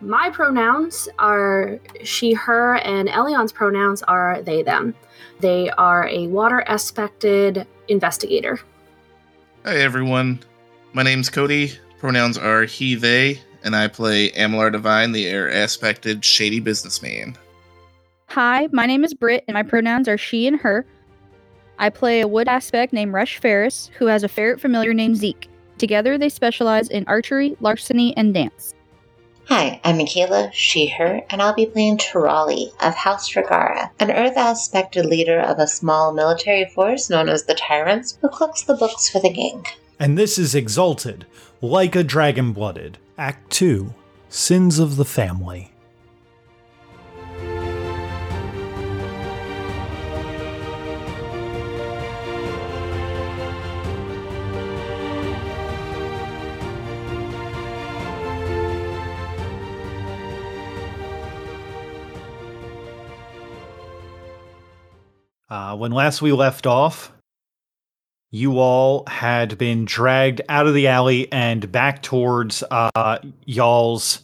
My 0.00 0.28
pronouns 0.30 1.08
are 1.18 1.78
she, 2.04 2.34
her, 2.34 2.76
and 2.76 3.08
Elion's 3.08 3.50
pronouns 3.50 4.02
are 4.02 4.42
they, 4.42 4.62
them. 4.62 4.94
They 5.40 5.70
are 5.70 6.06
a 6.08 6.26
water 6.26 6.62
aspected 6.66 7.66
investigator. 7.88 8.60
Hi 9.64 9.76
everyone, 9.76 10.40
my 10.92 11.02
name's 11.02 11.30
Cody. 11.30 11.72
Pronouns 11.98 12.36
are 12.36 12.64
he, 12.64 12.94
they, 12.94 13.40
and 13.64 13.74
I 13.74 13.88
play 13.88 14.30
Amalar 14.32 14.70
Divine, 14.70 15.12
the 15.12 15.26
air 15.26 15.48
aspected 15.48 16.24
shady 16.24 16.60
businessman. 16.60 17.36
Hi, 18.28 18.68
my 18.72 18.84
name 18.84 19.02
is 19.02 19.14
Britt, 19.14 19.44
and 19.48 19.54
my 19.54 19.62
pronouns 19.62 20.08
are 20.08 20.18
she 20.18 20.46
and 20.46 20.60
her. 20.60 20.84
I 21.78 21.88
play 21.88 22.20
a 22.20 22.28
wood 22.28 22.48
aspect 22.48 22.92
named 22.92 23.14
Resh 23.14 23.38
Ferris, 23.38 23.90
who 23.98 24.06
has 24.06 24.22
a 24.22 24.28
ferret 24.28 24.60
familiar 24.60 24.92
named 24.92 25.16
Zeke. 25.16 25.48
Together, 25.78 26.16
they 26.18 26.28
specialize 26.28 26.88
in 26.88 27.04
archery, 27.06 27.56
larceny, 27.60 28.16
and 28.16 28.32
dance. 28.32 28.74
Hi, 29.48 29.80
I'm 29.84 29.98
Michaela, 29.98 30.50
she, 30.52 30.88
her, 30.88 31.22
and 31.30 31.40
I'll 31.40 31.54
be 31.54 31.66
playing 31.66 31.98
Tirali 31.98 32.72
of 32.82 32.94
House 32.96 33.30
Dragara, 33.32 33.90
an 34.00 34.10
Earth 34.10 34.36
aspected 34.36 35.06
leader 35.06 35.38
of 35.38 35.60
a 35.60 35.68
small 35.68 36.12
military 36.12 36.64
force 36.64 37.08
known 37.08 37.28
as 37.28 37.44
the 37.44 37.54
Tyrants, 37.54 38.18
who 38.20 38.28
cooks 38.28 38.62
the 38.62 38.74
books 38.74 39.08
for 39.08 39.20
the 39.20 39.32
gang. 39.32 39.64
and 40.00 40.18
this 40.18 40.36
is 40.36 40.54
Exalted, 40.54 41.26
like 41.60 41.94
a 41.94 42.02
dragon 42.02 42.52
blooded. 42.52 42.98
Act 43.16 43.50
2 43.52 43.94
Sins 44.28 44.80
of 44.80 44.96
the 44.96 45.04
Family. 45.04 45.70
When 65.76 65.92
last 65.92 66.22
we 66.22 66.32
left 66.32 66.66
off, 66.66 67.12
you 68.30 68.58
all 68.58 69.04
had 69.06 69.56
been 69.56 69.84
dragged 69.84 70.40
out 70.48 70.66
of 70.66 70.74
the 70.74 70.88
alley 70.88 71.30
and 71.32 71.70
back 71.70 72.02
towards 72.02 72.62
uh, 72.70 73.18
y'all's 73.44 74.22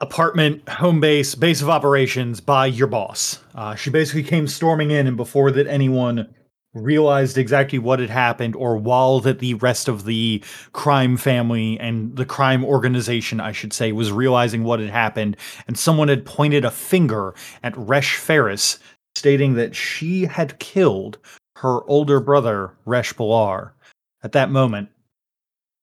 apartment, 0.00 0.68
home 0.68 1.00
base, 1.00 1.34
base 1.34 1.62
of 1.62 1.68
operations 1.68 2.40
by 2.40 2.66
your 2.66 2.86
boss. 2.86 3.40
Uh, 3.54 3.74
she 3.74 3.90
basically 3.90 4.22
came 4.22 4.46
storming 4.46 4.90
in, 4.90 5.06
and 5.06 5.16
before 5.16 5.50
that 5.50 5.66
anyone 5.66 6.32
realized 6.74 7.38
exactly 7.38 7.78
what 7.78 8.00
had 8.00 8.10
happened, 8.10 8.56
or 8.56 8.76
while 8.76 9.20
that 9.20 9.38
the 9.38 9.54
rest 9.54 9.86
of 9.86 10.04
the 10.04 10.42
crime 10.72 11.16
family 11.16 11.78
and 11.78 12.16
the 12.16 12.26
crime 12.26 12.64
organization, 12.64 13.40
I 13.40 13.52
should 13.52 13.72
say, 13.72 13.92
was 13.92 14.10
realizing 14.10 14.64
what 14.64 14.80
had 14.80 14.90
happened, 14.90 15.36
and 15.68 15.78
someone 15.78 16.08
had 16.08 16.26
pointed 16.26 16.64
a 16.64 16.70
finger 16.70 17.34
at 17.62 17.76
Resh 17.76 18.16
Ferris, 18.16 18.78
stating 19.14 19.54
that 19.54 19.74
she 19.74 20.24
had 20.24 20.58
killed 20.58 21.18
her 21.56 21.82
older 21.84 22.20
brother, 22.20 22.76
Resh 22.84 23.12
Belar. 23.12 23.72
At 24.22 24.32
that 24.32 24.50
moment, 24.50 24.88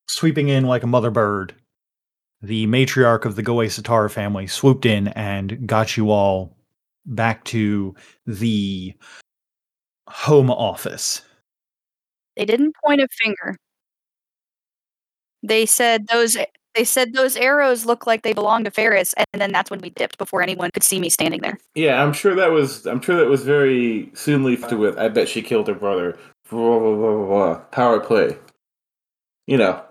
sweeping 0.07 0.49
in 0.49 0.65
like 0.65 0.83
a 0.83 0.87
mother 0.87 1.11
bird, 1.11 1.53
the 2.41 2.65
matriarch 2.67 3.25
of 3.25 3.35
the 3.35 3.43
Goe 3.43 3.57
Satar 3.57 4.09
family 4.11 4.47
swooped 4.47 4.85
in 4.85 5.09
and 5.09 5.67
got 5.67 5.95
you 5.95 6.09
all 6.11 6.57
back 7.05 7.43
to 7.45 7.95
the 8.25 8.93
home 10.09 10.49
office. 10.49 11.21
They 12.35 12.45
didn't 12.45 12.75
point 12.83 13.01
a 13.01 13.07
finger. 13.11 13.57
They 15.43 15.65
said 15.65 16.07
those 16.07 16.37
they 16.75 16.83
said 16.83 17.13
those 17.13 17.35
arrows 17.35 17.85
look 17.85 18.07
like 18.07 18.23
they 18.23 18.33
belong 18.33 18.63
to 18.63 18.71
Ferris, 18.71 19.13
and 19.17 19.41
then 19.41 19.51
that's 19.51 19.69
when 19.69 19.81
we 19.81 19.89
dipped 19.91 20.17
before 20.17 20.41
anyone 20.41 20.71
could 20.71 20.83
see 20.83 20.99
me 20.99 21.09
standing 21.09 21.41
there. 21.41 21.57
Yeah, 21.75 22.01
I'm 22.01 22.13
sure 22.13 22.35
that 22.35 22.51
was. 22.51 22.85
I'm 22.85 23.01
sure 23.01 23.15
that 23.17 23.27
was 23.27 23.43
very 23.43 24.09
soonly 24.13 24.57
after 24.61 24.77
with. 24.77 24.97
I 24.97 25.09
bet 25.09 25.29
she 25.29 25.41
killed 25.41 25.67
her 25.67 25.75
brother. 25.75 26.17
Blah, 26.49 26.79
blah, 26.79 26.95
blah, 26.95 27.15
blah, 27.15 27.25
blah. 27.27 27.55
Power 27.71 27.99
play. 27.99 28.37
You 29.47 29.57
know. 29.57 29.83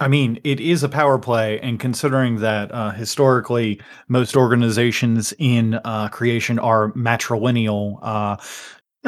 I 0.00 0.06
mean, 0.06 0.38
it 0.44 0.60
is 0.60 0.84
a 0.84 0.88
power 0.88 1.18
play, 1.18 1.58
and 1.58 1.80
considering 1.80 2.36
that 2.36 2.70
uh, 2.70 2.90
historically 2.90 3.80
most 4.06 4.36
organizations 4.36 5.34
in 5.38 5.74
uh, 5.84 6.08
creation 6.08 6.60
are 6.60 6.92
matrilineal, 6.92 7.98
uh, 8.02 8.36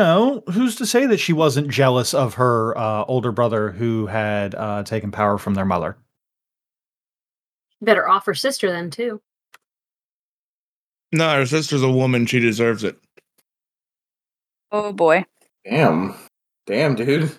no, 0.01 0.43
who's 0.53 0.77
to 0.77 0.87
say 0.87 1.07
that 1.07 1.19
she 1.21 1.33
wasn't 1.33 1.69
jealous 1.69 2.15
of 2.15 2.35
her 2.35 2.77
uh, 2.77 3.05
older 3.07 3.33
brother 3.33 3.71
who 3.71 4.07
had 4.07 4.55
uh, 4.55 4.83
taken 4.83 5.11
power 5.11 5.37
from 5.37 5.55
their 5.55 5.65
mother? 5.67 5.97
Better 7.83 8.09
off 8.09 8.27
her 8.27 8.35
sister 8.35 8.71
then, 8.71 8.91
too. 8.91 9.21
No, 11.13 11.31
her 11.35 11.47
sister's 11.47 11.83
a 11.83 11.91
woman. 11.91 12.25
She 12.27 12.39
deserves 12.39 12.83
it. 12.85 12.99
Oh 14.73 14.93
boy. 14.93 15.25
Damn. 15.69 16.15
Damn, 16.67 16.95
dude. 16.95 17.33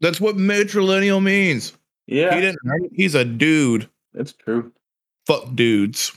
That's 0.00 0.20
what 0.20 0.36
matrilineal 0.36 1.22
means. 1.22 1.72
Yeah, 2.06 2.34
He 2.34 2.40
didn't. 2.40 2.58
He's 2.92 3.14
a 3.14 3.24
dude. 3.24 3.88
that's 4.12 4.32
true. 4.32 4.72
Fuck 5.26 5.54
dudes. 5.54 6.16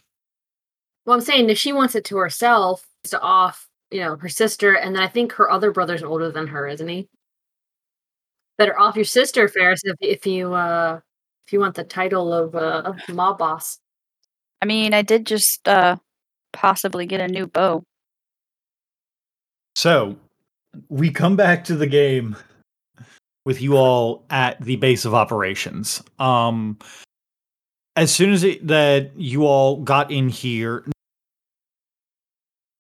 Well, 1.05 1.15
I'm 1.15 1.21
saying 1.21 1.49
if 1.49 1.57
she 1.57 1.73
wants 1.73 1.95
it 1.95 2.05
to 2.05 2.17
herself, 2.17 2.87
it's 3.03 3.13
off, 3.13 3.66
you 3.91 4.01
know, 4.01 4.15
her 4.17 4.29
sister, 4.29 4.75
and 4.75 4.95
then 4.95 5.03
I 5.03 5.07
think 5.07 5.33
her 5.33 5.49
other 5.49 5.71
brother's 5.71 6.03
older 6.03 6.31
than 6.31 6.47
her, 6.47 6.67
isn't 6.67 6.87
he? 6.87 7.07
Better 8.57 8.77
off 8.79 8.95
your 8.95 9.05
sister, 9.05 9.47
Ferris, 9.47 9.81
if, 9.83 9.95
if 10.01 10.25
you 10.25 10.53
uh 10.53 10.99
if 11.45 11.53
you 11.53 11.59
want 11.59 11.75
the 11.75 11.83
title 11.83 12.33
of 12.33 12.55
uh 12.55 12.83
of 12.85 12.97
mob 13.09 13.37
boss. 13.37 13.79
I 14.61 14.65
mean, 14.65 14.93
I 14.93 15.01
did 15.03 15.25
just 15.25 15.67
uh 15.67 15.97
possibly 16.53 17.05
get 17.05 17.21
a 17.21 17.27
new 17.27 17.47
bow. 17.47 17.83
So 19.75 20.17
we 20.89 21.11
come 21.11 21.35
back 21.35 21.63
to 21.65 21.75
the 21.75 21.87
game 21.87 22.35
with 23.45 23.61
you 23.61 23.77
all 23.77 24.25
at 24.29 24.59
the 24.59 24.75
base 24.75 25.05
of 25.05 25.13
operations. 25.13 26.03
Um, 26.19 26.77
as 27.95 28.13
soon 28.13 28.33
as 28.33 28.43
it, 28.43 28.65
that 28.67 29.11
you 29.15 29.45
all 29.45 29.77
got 29.77 30.11
in 30.11 30.29
here, 30.29 30.83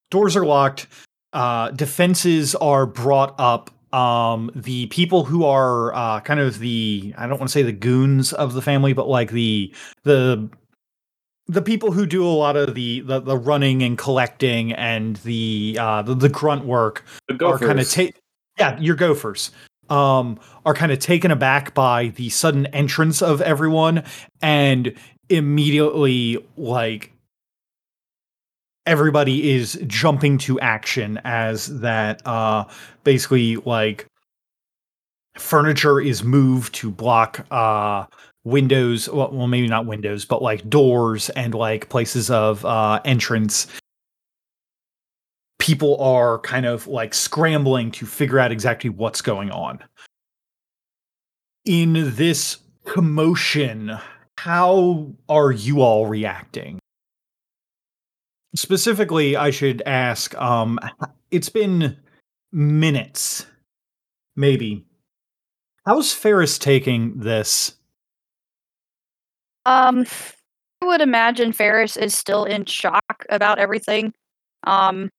doors 0.09 0.35
are 0.35 0.45
locked. 0.45 0.87
Uh, 1.33 1.71
defenses 1.71 2.55
are 2.55 2.85
brought 2.85 3.35
up. 3.39 3.71
Um, 3.93 4.51
the 4.53 4.87
people 4.87 5.23
who 5.23 5.45
are 5.45 5.93
uh, 5.93 6.19
kind 6.21 6.39
of 6.39 6.59
the 6.59 7.13
I 7.17 7.27
don't 7.27 7.39
want 7.39 7.49
to 7.49 7.53
say 7.53 7.63
the 7.63 7.71
goons 7.71 8.33
of 8.33 8.53
the 8.53 8.61
family, 8.61 8.93
but 8.93 9.07
like 9.07 9.31
the 9.31 9.73
the 10.03 10.49
the 11.47 11.61
people 11.61 11.91
who 11.91 12.05
do 12.05 12.25
a 12.25 12.29
lot 12.29 12.57
of 12.57 12.75
the 12.75 13.01
the, 13.01 13.19
the 13.19 13.37
running 13.37 13.81
and 13.83 13.97
collecting 13.97 14.73
and 14.73 15.17
the 15.17 15.77
uh, 15.79 16.01
the, 16.01 16.15
the 16.15 16.29
grunt 16.29 16.65
work 16.65 17.03
The 17.27 17.45
are 17.45 17.57
kind 17.57 17.79
of 17.79 17.89
take 17.89 18.19
yeah 18.57 18.77
your 18.79 18.95
gophers 18.95 19.51
um 19.89 20.37
are 20.65 20.73
kind 20.73 20.91
of 20.91 20.99
taken 20.99 21.31
aback 21.31 21.73
by 21.73 22.07
the 22.09 22.29
sudden 22.29 22.65
entrance 22.67 23.21
of 23.21 23.41
everyone 23.41 24.03
and 24.41 24.93
immediately 25.29 26.45
like 26.57 27.13
everybody 28.87 29.51
is 29.51 29.79
jumping 29.85 30.37
to 30.39 30.59
action 30.59 31.19
as 31.23 31.79
that 31.79 32.25
uh 32.25 32.65
basically 33.03 33.57
like 33.57 34.07
furniture 35.37 35.99
is 35.99 36.23
moved 36.23 36.73
to 36.73 36.89
block 36.89 37.45
uh 37.51 38.05
windows 38.43 39.09
well, 39.09 39.29
well 39.31 39.47
maybe 39.47 39.67
not 39.67 39.85
windows 39.85 40.25
but 40.25 40.41
like 40.41 40.67
doors 40.69 41.29
and 41.31 41.53
like 41.53 41.89
places 41.89 42.31
of 42.31 42.65
uh 42.65 42.99
entrance 43.05 43.67
people 45.67 46.01
are 46.01 46.39
kind 46.39 46.65
of 46.65 46.87
like 46.87 47.13
scrambling 47.13 47.91
to 47.91 48.05
figure 48.05 48.39
out 48.39 48.53
exactly 48.53 48.89
what's 48.89 49.21
going 49.21 49.51
on. 49.51 49.79
In 51.65 52.15
this 52.15 52.59
commotion, 52.85 53.97
how 54.37 55.11
are 55.27 55.51
you 55.51 55.81
all 55.81 56.05
reacting? 56.05 56.79
Specifically, 58.57 59.35
I 59.35 59.51
should 59.51 59.83
ask 59.85 60.35
um 60.35 60.79
it's 61.31 61.49
been 61.49 61.97
minutes 62.51 63.45
maybe. 64.35 64.85
How's 65.85 66.11
Ferris 66.11 66.57
taking 66.57 67.19
this? 67.19 67.75
Um, 69.65 70.05
I 70.81 70.85
would 70.85 71.01
imagine 71.01 71.53
Ferris 71.53 71.97
is 71.97 72.17
still 72.17 72.45
in 72.45 72.65
shock 72.65 73.25
about 73.29 73.59
everything. 73.59 74.13
Um, 74.63 75.09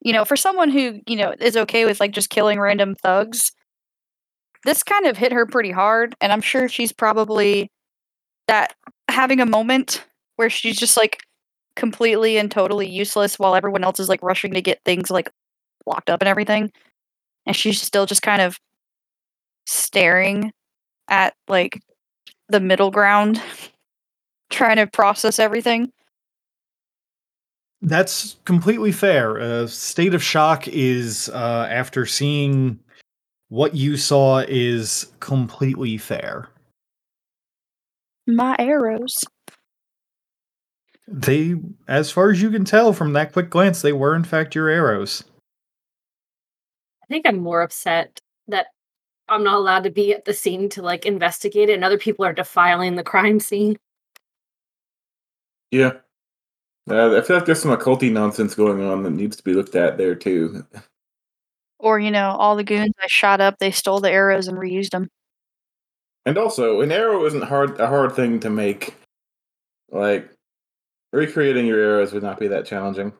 you 0.00 0.12
know, 0.12 0.24
for 0.24 0.36
someone 0.36 0.70
who, 0.70 1.00
you 1.06 1.16
know, 1.16 1.34
is 1.38 1.56
okay 1.56 1.84
with 1.84 2.00
like 2.00 2.12
just 2.12 2.30
killing 2.30 2.58
random 2.58 2.94
thugs, 2.94 3.52
this 4.64 4.82
kind 4.82 5.06
of 5.06 5.16
hit 5.16 5.32
her 5.32 5.46
pretty 5.46 5.70
hard. 5.70 6.14
And 6.20 6.32
I'm 6.32 6.40
sure 6.40 6.68
she's 6.68 6.92
probably 6.92 7.70
that 8.48 8.74
having 9.08 9.40
a 9.40 9.46
moment 9.46 10.04
where 10.36 10.50
she's 10.50 10.78
just 10.78 10.96
like 10.96 11.20
completely 11.80 12.36
and 12.36 12.50
totally 12.50 12.88
useless 12.88 13.38
while 13.38 13.56
everyone 13.56 13.82
else 13.82 13.98
is 13.98 14.08
like 14.08 14.22
rushing 14.22 14.52
to 14.52 14.60
get 14.60 14.80
things 14.84 15.10
like 15.10 15.30
locked 15.86 16.10
up 16.10 16.20
and 16.20 16.28
everything. 16.28 16.70
And 17.46 17.56
she's 17.56 17.80
still 17.80 18.06
just 18.06 18.22
kind 18.22 18.42
of 18.42 18.60
staring 19.66 20.52
at 21.08 21.34
like 21.48 21.80
the 22.48 22.60
middle 22.60 22.90
ground, 22.90 23.42
trying 24.50 24.76
to 24.76 24.86
process 24.86 25.38
everything. 25.38 25.90
That's 27.82 28.36
completely 28.44 28.92
fair. 28.92 29.38
A 29.38 29.66
state 29.66 30.12
of 30.12 30.22
shock 30.22 30.68
is 30.68 31.30
uh, 31.30 31.66
after 31.70 32.04
seeing 32.04 32.78
what 33.48 33.74
you 33.74 33.96
saw 33.96 34.44
is 34.46 35.10
completely 35.20 35.96
fair. 35.96 36.50
My 38.26 38.54
arrows. 38.58 39.16
They, 41.12 41.56
as 41.88 42.12
far 42.12 42.30
as 42.30 42.40
you 42.40 42.50
can 42.50 42.64
tell 42.64 42.92
from 42.92 43.14
that 43.14 43.32
quick 43.32 43.50
glance, 43.50 43.82
they 43.82 43.92
were 43.92 44.14
in 44.14 44.22
fact 44.22 44.54
your 44.54 44.68
arrows. 44.68 45.24
I 47.02 47.06
think 47.08 47.26
I'm 47.26 47.40
more 47.40 47.62
upset 47.62 48.20
that 48.46 48.68
I'm 49.28 49.42
not 49.42 49.56
allowed 49.56 49.82
to 49.84 49.90
be 49.90 50.12
at 50.12 50.24
the 50.24 50.32
scene 50.32 50.68
to 50.70 50.82
like 50.82 51.04
investigate 51.04 51.68
it, 51.68 51.74
and 51.74 51.84
other 51.84 51.98
people 51.98 52.24
are 52.24 52.32
defiling 52.32 52.94
the 52.94 53.02
crime 53.02 53.40
scene. 53.40 53.76
Yeah. 55.72 55.94
Uh, 56.88 57.16
I 57.16 57.22
feel 57.22 57.36
like 57.36 57.44
there's 57.44 57.60
some 57.60 57.76
occulty 57.76 58.10
nonsense 58.10 58.54
going 58.54 58.84
on 58.84 59.02
that 59.02 59.10
needs 59.10 59.36
to 59.36 59.42
be 59.42 59.54
looked 59.54 59.74
at 59.74 59.98
there 59.98 60.14
too. 60.14 60.64
Or, 61.78 61.98
you 61.98 62.10
know, 62.10 62.30
all 62.30 62.56
the 62.56 62.64
goons 62.64 62.92
I 63.02 63.06
shot 63.08 63.40
up, 63.40 63.58
they 63.58 63.70
stole 63.70 64.00
the 64.00 64.10
arrows 64.10 64.48
and 64.48 64.58
reused 64.58 64.90
them. 64.90 65.08
And 66.26 66.36
also, 66.36 66.82
an 66.82 66.92
arrow 66.92 67.24
isn't 67.26 67.42
hard 67.42 67.80
a 67.80 67.86
hard 67.86 68.14
thing 68.14 68.38
to 68.40 68.50
make. 68.50 68.94
Like 69.90 70.30
recreating 71.12 71.66
your 71.66 71.80
arrows 71.80 72.12
would 72.12 72.22
not 72.22 72.38
be 72.38 72.48
that 72.48 72.66
challenging. 72.66 73.12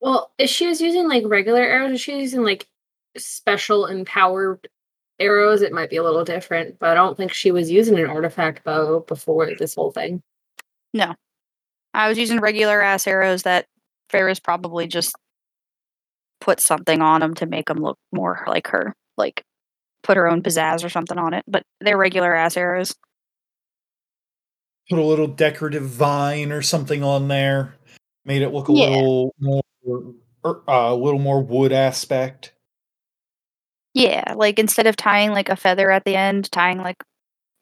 Well, 0.00 0.32
if 0.38 0.50
she 0.50 0.66
was 0.66 0.80
using 0.80 1.08
like 1.08 1.24
regular 1.26 1.60
arrows, 1.60 1.92
if 1.92 2.00
she 2.00 2.14
was 2.14 2.22
using 2.22 2.42
like 2.42 2.66
special 3.16 3.86
empowered 3.86 4.68
arrows, 5.20 5.62
it 5.62 5.72
might 5.72 5.90
be 5.90 5.96
a 5.96 6.02
little 6.02 6.24
different. 6.24 6.78
But 6.78 6.90
I 6.90 6.94
don't 6.94 7.16
think 7.16 7.32
she 7.32 7.52
was 7.52 7.70
using 7.70 7.98
an 7.98 8.06
artifact 8.06 8.64
bow 8.64 9.00
before 9.00 9.54
this 9.56 9.74
whole 9.74 9.92
thing. 9.92 10.22
No. 10.92 11.14
I 11.94 12.08
was 12.08 12.18
using 12.18 12.40
regular 12.40 12.82
ass 12.82 13.06
arrows 13.06 13.42
that 13.42 13.66
Ferris 14.10 14.40
probably 14.40 14.86
just 14.86 15.14
put 16.40 16.60
something 16.60 17.00
on 17.00 17.20
them 17.20 17.34
to 17.34 17.46
make 17.46 17.66
them 17.66 17.78
look 17.78 17.98
more 18.10 18.44
like 18.48 18.66
her. 18.68 18.94
Like 19.16 19.44
put 20.02 20.16
her 20.16 20.26
own 20.26 20.42
pizzazz 20.42 20.84
or 20.84 20.88
something 20.88 21.18
on 21.18 21.34
it. 21.34 21.44
But 21.46 21.62
they're 21.80 21.96
regular 21.96 22.34
ass 22.34 22.56
arrows. 22.56 22.94
Put 24.90 24.98
a 24.98 25.02
little 25.04 25.28
decorative 25.28 25.84
vine 25.84 26.50
or 26.52 26.60
something 26.62 27.02
on 27.02 27.28
there. 27.28 27.74
Made 28.24 28.42
it 28.42 28.50
look 28.50 28.68
a 28.68 28.72
Yeah. 28.72 28.86
little 28.90 29.34
more, 29.38 29.62
er, 30.44 30.62
uh, 30.68 30.92
a 30.92 30.94
little 30.94 31.20
more 31.20 31.42
wood 31.42 31.72
aspect. 31.72 32.52
Yeah, 33.94 34.34
like 34.36 34.58
instead 34.58 34.86
of 34.86 34.96
tying 34.96 35.32
like 35.32 35.48
a 35.48 35.56
feather 35.56 35.90
at 35.90 36.04
the 36.04 36.16
end, 36.16 36.50
tying 36.50 36.78
like 36.78 37.02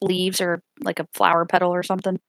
leaves 0.03 0.41
or 0.41 0.63
like 0.83 1.01
a 1.01 1.09
flower 1.15 1.47
petal 1.47 1.73
or 1.73 1.83
something. 1.83 2.21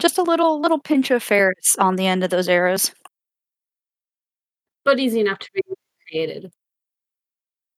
Just 0.00 0.18
a 0.18 0.22
little 0.22 0.60
little 0.60 0.78
pinch 0.78 1.10
of 1.10 1.22
ferrets 1.22 1.76
on 1.78 1.96
the 1.96 2.06
end 2.06 2.24
of 2.24 2.30
those 2.30 2.48
arrows. 2.48 2.92
But 4.84 5.00
easy 5.00 5.20
enough 5.20 5.38
to 5.40 5.48
be 5.54 5.62
created. 6.08 6.52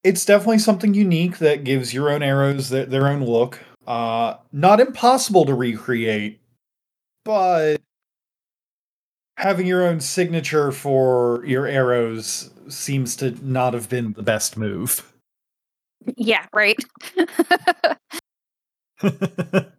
It's 0.03 0.25
definitely 0.25 0.59
something 0.59 0.93
unique 0.93 1.39
that 1.39 1.63
gives 1.63 1.93
your 1.93 2.09
own 2.11 2.21
arrows 2.21 2.69
their, 2.69 2.85
their 2.85 3.07
own 3.07 3.23
look. 3.23 3.59
Uh, 3.87 4.35
not 4.51 4.79
impossible 4.81 5.45
to 5.45 5.53
recreate, 5.55 6.41
but 7.23 7.81
having 9.37 9.65
your 9.65 9.87
own 9.87 10.01
signature 10.01 10.73
for 10.73 11.41
your 11.45 11.65
arrows 11.65 12.51
seems 12.67 13.15
to 13.15 13.31
not 13.45 13.73
have 13.73 13.87
been 13.87 14.11
the 14.13 14.23
best 14.23 14.57
move. 14.57 15.13
Yeah, 16.17 16.45
right. 16.53 16.77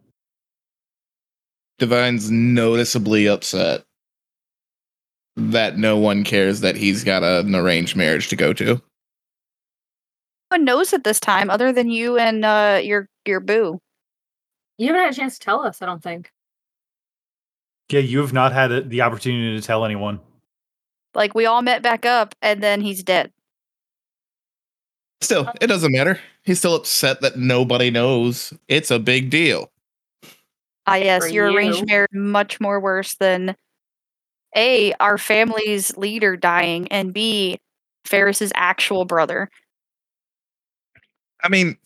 Divine's 1.77 2.31
noticeably 2.31 3.27
upset 3.27 3.83
that 5.35 5.77
no 5.77 5.97
one 5.97 6.23
cares 6.23 6.61
that 6.61 6.75
he's 6.75 7.03
got 7.03 7.23
an 7.23 7.53
arranged 7.53 7.95
marriage 7.95 8.27
to 8.29 8.35
go 8.35 8.53
to. 8.53 8.65
no 8.65 8.81
one 10.49 10.65
knows 10.65 10.93
at 10.93 11.03
this 11.03 11.19
time 11.19 11.49
other 11.49 11.71
than 11.71 11.89
you 11.89 12.17
and 12.17 12.43
uh 12.43 12.79
your 12.83 13.07
your 13.25 13.39
boo. 13.39 13.79
You 14.79 14.87
haven't 14.87 15.01
had 15.03 15.11
a 15.11 15.15
chance 15.15 15.37
to 15.37 15.43
tell 15.45 15.59
us, 15.65 15.81
I 15.81 15.85
don't 15.85 16.01
think. 16.01 16.31
yeah, 17.91 17.99
you 17.99 18.19
have 18.19 18.33
not 18.33 18.53
had 18.53 18.71
it- 18.71 18.89
the 18.89 19.01
opportunity 19.01 19.59
to 19.59 19.65
tell 19.65 19.83
anyone. 19.83 20.19
Like 21.15 21.33
we 21.35 21.45
all 21.47 21.61
met 21.63 21.81
back 21.81 22.05
up 22.05 22.35
and 22.41 22.61
then 22.63 22.81
he's 22.81 23.03
dead. 23.03 23.33
Still, 25.21 25.51
it 25.59 25.67
doesn't 25.67 25.91
matter. 25.91 26.19
He's 26.43 26.59
still 26.59 26.75
upset 26.75 27.21
that 27.21 27.35
nobody 27.35 27.89
knows. 27.89 28.53
It's 28.67 28.89
a 28.91 28.99
big 28.99 29.29
deal. 29.31 29.71
Ah 30.85 30.95
yes, 30.95 31.23
For 31.23 31.27
your 31.29 31.51
arranged 31.51 31.85
marriage 31.87 32.11
much 32.13 32.61
more 32.61 32.79
worse 32.79 33.15
than 33.15 33.55
A, 34.55 34.93
our 34.99 35.17
family's 35.17 35.95
leader 35.97 36.37
dying, 36.37 36.87
and 36.89 37.11
B, 37.11 37.59
Ferris's 38.05 38.51
actual 38.55 39.03
brother. 39.05 39.49
I 41.43 41.49
mean, 41.49 41.77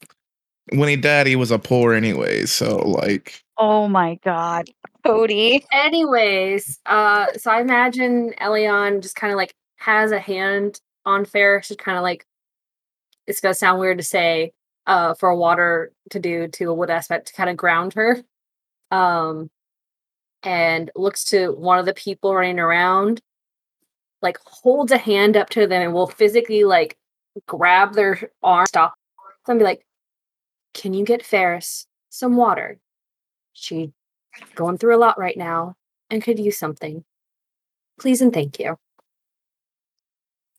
when 0.70 0.90
he 0.90 0.96
died, 0.96 1.28
he 1.28 1.36
was 1.36 1.52
a 1.52 1.60
poor 1.60 1.94
anyway. 1.94 2.46
So, 2.46 2.78
like, 2.78 3.44
Oh 3.58 3.88
my 3.88 4.16
god. 4.24 4.70
Cody. 5.06 5.66
Anyways, 5.72 6.80
uh, 6.86 7.28
so 7.38 7.52
I 7.52 7.62
imagine 7.62 8.34
Elion 8.42 9.02
just 9.02 9.16
kind 9.16 9.32
of 9.32 9.38
like 9.38 9.54
has 9.78 10.12
a 10.12 10.20
hand 10.20 10.80
on 11.06 11.26
Ferris, 11.26 11.68
just 11.68 11.80
kind 11.80 11.98
of 11.98 12.04
like 12.04 12.26
it's 13.28 13.42
gonna 13.42 13.54
sound 13.54 13.80
weird 13.80 13.98
to 13.98 14.04
say, 14.04 14.52
uh, 14.88 15.14
for 15.16 15.30
a 15.30 15.36
water 15.36 15.92
to 16.12 16.20
do 16.20 16.48
to 16.48 16.72
a 16.72 16.74
wood 16.74 16.90
aspect 16.90 17.28
to 17.28 17.34
kind 17.34 17.50
of 17.50 17.58
ground 17.58 17.94
her. 17.94 18.24
Um, 18.92 19.50
and 20.44 20.92
looks 20.96 21.24
to 21.26 21.52
one 21.52 21.80
of 21.80 21.86
the 21.86 21.94
people 21.94 22.34
running 22.36 22.60
around, 22.60 23.22
like 24.22 24.38
holds 24.46 24.92
a 24.92 24.98
hand 24.98 25.38
up 25.38 25.50
to 25.52 25.68
them 25.68 25.82
and 25.82 25.94
will 25.94 26.08
physically 26.08 26.64
like 26.64 26.98
grab 27.48 27.94
their 27.94 28.30
arm, 28.42 28.66
stop 28.66 28.94
them, 29.46 29.54
and 29.54 29.60
be 29.60 29.66
like, 29.66 29.86
"Can 30.74 30.94
you 30.94 31.06
get 31.06 31.26
Ferris 31.26 31.88
some 32.10 32.36
water? 32.36 32.80
She's 33.54 33.90
going 34.56 34.78
through 34.78 34.96
a 34.96 34.98
lot 35.00 35.18
right 35.20 35.38
now 35.38 35.76
and 36.10 36.24
could 36.24 36.40
use 36.40 36.58
something. 36.58 37.04
Please 38.00 38.22
and 38.22 38.34
thank 38.34 38.60
you." 38.60 38.78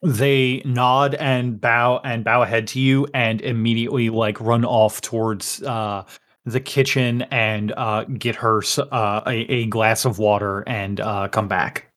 They 0.03 0.61
nod 0.67 1.15
and 1.15 1.59
bow 1.61 2.01
and 2.05 2.25
bow 2.25 2.43
ahead 2.43 2.67
to 2.69 2.81
you 2.81 3.07
and 3.15 3.41
immediately 3.41 4.11
like 4.11 4.39
run 4.41 4.65
off 4.65 5.01
towards 5.01 5.63
uh 5.63 6.05
the 6.45 6.61
kitchen 6.61 7.23
and 7.31 7.73
uh 7.73 8.05
get 8.05 8.37
her 8.37 8.63
uh 8.79 9.23
a, 9.27 9.33
a 9.51 9.67
glass 9.67 10.05
of 10.05 10.19
water 10.19 10.63
and 10.67 11.01
uh 11.01 11.29
come 11.29 11.49
back. 11.49 11.91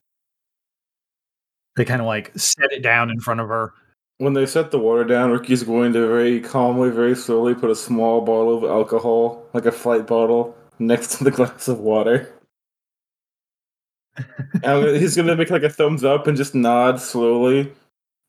They 1.76 1.84
kind 1.86 2.00
of 2.02 2.08
like 2.08 2.32
set 2.38 2.72
it 2.72 2.82
down 2.82 3.10
in 3.10 3.20
front 3.20 3.42
of 3.42 3.50
her. 3.50 3.74
When 4.20 4.34
they 4.34 4.48
set 4.48 4.72
the 4.72 4.80
water 4.80 5.04
down, 5.04 5.32
Riki's 5.32 5.62
going 5.64 5.94
to 5.94 6.08
very 6.08 6.40
calmly, 6.40 6.90
very 6.90 7.16
slowly 7.16 7.54
put 7.54 7.70
a 7.70 7.76
small 7.76 8.22
bottle 8.22 8.58
of 8.58 8.64
alcohol, 8.64 9.46
like 9.54 9.66
a 9.68 9.72
flight 9.72 10.08
bottle, 10.08 10.56
next 10.80 11.18
to 11.18 11.24
the 11.24 11.32
glass 11.38 11.68
of 11.68 11.80
water. 11.80 12.34
and 14.64 14.98
he's 14.98 15.16
gonna 15.16 15.36
make 15.36 15.52
like 15.52 15.64
a 15.64 15.70
thumbs 15.70 16.04
up 16.04 16.26
and 16.26 16.36
just 16.36 16.56
nod 16.56 17.00
slowly, 17.00 17.72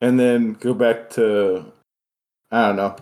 and 0.02 0.21
then 0.21 0.52
go 0.54 0.75
back 0.75 1.09
to 1.11 1.64
I 2.50 2.66
don't 2.66 2.76
know. 2.76 2.97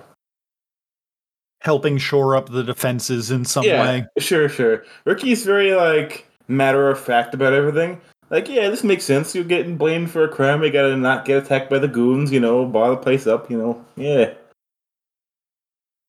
helping 1.61 1.99
shore 1.99 2.37
up 2.37 2.49
the 2.49 2.63
defenses 2.63 3.33
in 3.33 3.45
some 3.45 3.65
yeah, 3.65 3.83
way. 3.83 4.07
sure, 4.19 4.49
sure. 4.49 4.85
Riki's 5.05 5.45
very 5.45 5.75
like 5.75 6.29
matter 6.49 6.89
of 6.89 7.01
fact 7.01 7.35
about 7.35 7.53
everything. 7.53 8.01
Like, 8.29 8.49
yeah, 8.49 8.69
this 8.69 8.83
makes 8.83 9.05
sense. 9.05 9.35
You're 9.35 9.45
getting 9.45 9.77
blamed 9.77 10.11
for 10.11 10.25
a 10.25 10.29
crime. 10.29 10.63
You 10.63 10.71
gotta 10.71 10.97
not 10.97 11.25
get 11.25 11.45
attacked 11.45 11.71
by 11.71 11.79
the 11.79 11.89
goons. 11.89 12.33
You 12.33 12.41
know, 12.41 12.67
bar 12.67 12.91
the 12.91 12.97
place 12.97 13.27
up. 13.27 13.51
You 13.51 13.59
know, 13.59 13.85
yeah. 13.97 14.35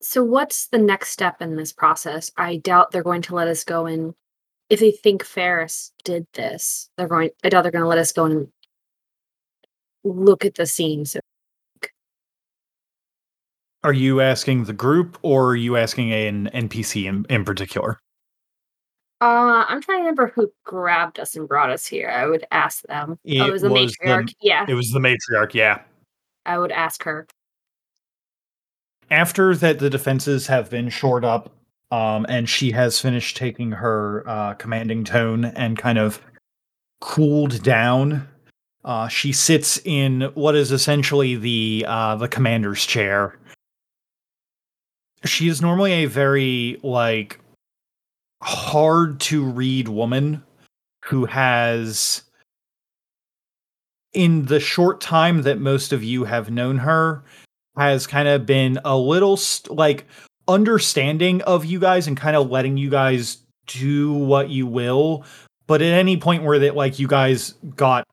So, 0.01 0.23
what's 0.23 0.67
the 0.67 0.77
next 0.77 1.09
step 1.09 1.41
in 1.41 1.55
this 1.55 1.73
process? 1.73 2.31
I 2.37 2.57
doubt 2.57 2.91
they're 2.91 3.03
going 3.03 3.23
to 3.23 3.35
let 3.35 3.47
us 3.47 3.63
go 3.63 3.85
in. 3.85 4.15
If 4.69 4.79
they 4.79 4.91
think 4.91 5.23
Ferris 5.23 5.91
did 6.03 6.27
this, 6.33 6.89
they're 6.97 7.07
going. 7.07 7.29
I 7.43 7.49
doubt 7.49 7.63
they're 7.63 7.71
going 7.71 7.83
to 7.83 7.87
let 7.87 7.97
us 7.97 8.11
go 8.11 8.25
and 8.25 8.47
look 10.03 10.45
at 10.45 10.55
the 10.55 10.65
scene. 10.65 11.05
So, 11.05 11.19
Are 13.83 13.93
you 13.93 14.21
asking 14.21 14.65
the 14.65 14.73
group 14.73 15.17
or 15.21 15.51
are 15.51 15.55
you 15.55 15.77
asking 15.77 16.11
an 16.11 16.49
NPC 16.53 17.05
in, 17.05 17.25
in 17.29 17.45
particular? 17.45 17.99
Uh, 19.19 19.65
I'm 19.67 19.81
trying 19.81 19.97
to 19.99 20.01
remember 20.01 20.31
who 20.35 20.51
grabbed 20.63 21.19
us 21.19 21.35
and 21.35 21.47
brought 21.47 21.71
us 21.71 21.85
here. 21.87 22.09
I 22.09 22.27
would 22.27 22.45
ask 22.51 22.83
them. 22.83 23.11
oh, 23.13 23.17
It 23.23 23.41
it 23.47 23.51
was 23.51 23.61
the 23.63 23.69
was 23.69 23.95
the- 23.99 24.05
matriarch. 24.07 24.33
yeah, 24.41 24.65
It 24.69 24.73
was 24.75 24.91
the 24.91 24.99
matriarch, 24.99 25.53
yeah. 25.53 25.81
I 26.45 26.57
would 26.59 26.71
ask 26.71 27.03
her. 27.03 27.27
after 29.09 29.55
that 29.55 29.79
the 29.79 29.89
defenses 29.89 30.47
have 30.47 30.69
been 30.69 30.89
shored 30.89 31.23
up 31.25 31.49
um, 31.91 32.25
and 32.29 32.47
she 32.49 32.71
has 32.71 32.99
finished 32.99 33.37
taking 33.37 33.71
her 33.71 34.23
uh, 34.27 34.53
commanding 34.55 35.03
tone 35.05 35.45
and 35.45 35.77
kind 35.77 35.97
of 35.97 36.21
cooled 37.01 37.61
down 37.63 38.27
uh, 38.85 39.07
she 39.07 39.31
sits 39.33 39.79
in 39.85 40.21
what 40.35 40.55
is 40.55 40.71
essentially 40.71 41.35
the 41.35 41.85
uh, 41.87 42.15
the 42.17 42.27
commander's 42.27 42.85
chair 42.85 43.37
she 45.25 45.47
is 45.47 45.61
normally 45.61 45.91
a 45.93 46.05
very 46.05 46.77
like 46.83 47.39
hard 48.41 49.19
to 49.19 49.43
read 49.43 49.87
woman 49.87 50.43
who 51.05 51.25
has 51.25 52.23
in 54.13 54.45
the 54.45 54.59
short 54.59 55.01
time 55.01 55.43
that 55.43 55.59
most 55.59 55.93
of 55.93 56.03
you 56.03 56.23
have 56.23 56.49
known 56.49 56.77
her 56.79 57.23
has 57.77 58.07
kind 58.07 58.27
of 58.27 58.45
been 58.45 58.79
a 58.83 58.97
little 58.97 59.37
st- 59.37 59.75
like 59.75 60.05
understanding 60.47 61.41
of 61.43 61.65
you 61.65 61.79
guys 61.79 62.07
and 62.07 62.17
kind 62.17 62.35
of 62.35 62.49
letting 62.49 62.77
you 62.77 62.89
guys 62.89 63.37
do 63.67 64.11
what 64.11 64.49
you 64.49 64.65
will. 64.65 65.23
But 65.67 65.81
at 65.81 65.93
any 65.93 66.17
point 66.17 66.43
where 66.43 66.59
that 66.59 66.75
like 66.75 66.97
you 66.99 67.07
guys 67.07 67.53
got 67.75 68.07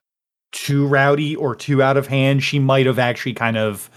too 0.55 0.87
rowdy 0.87 1.35
or 1.37 1.55
too 1.55 1.83
out 1.83 1.97
of 1.97 2.07
hand 2.07 2.43
she 2.43 2.61
might 2.61 2.87
have 2.87 2.99
actually 2.99 3.35
kind 3.35 3.57
of 3.57 3.91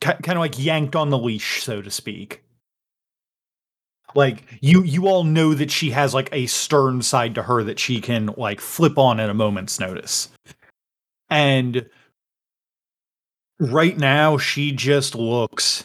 kind 0.00 0.28
of 0.28 0.38
like 0.38 0.62
yanked 0.62 0.94
on 0.94 1.08
the 1.08 1.16
leash 1.16 1.62
so 1.62 1.80
to 1.80 1.90
speak 1.90 2.43
like 4.14 4.44
you 4.60 4.82
you 4.82 5.06
all 5.08 5.24
know 5.24 5.54
that 5.54 5.70
she 5.70 5.90
has 5.90 6.14
like 6.14 6.28
a 6.32 6.46
stern 6.46 7.02
side 7.02 7.34
to 7.34 7.42
her 7.42 7.62
that 7.64 7.78
she 7.78 8.00
can 8.00 8.30
like 8.36 8.60
flip 8.60 8.98
on 8.98 9.20
at 9.20 9.30
a 9.30 9.34
moment's 9.34 9.80
notice. 9.80 10.28
And 11.30 11.88
right 13.58 13.96
now 13.96 14.38
she 14.38 14.72
just 14.72 15.14
looks 15.14 15.84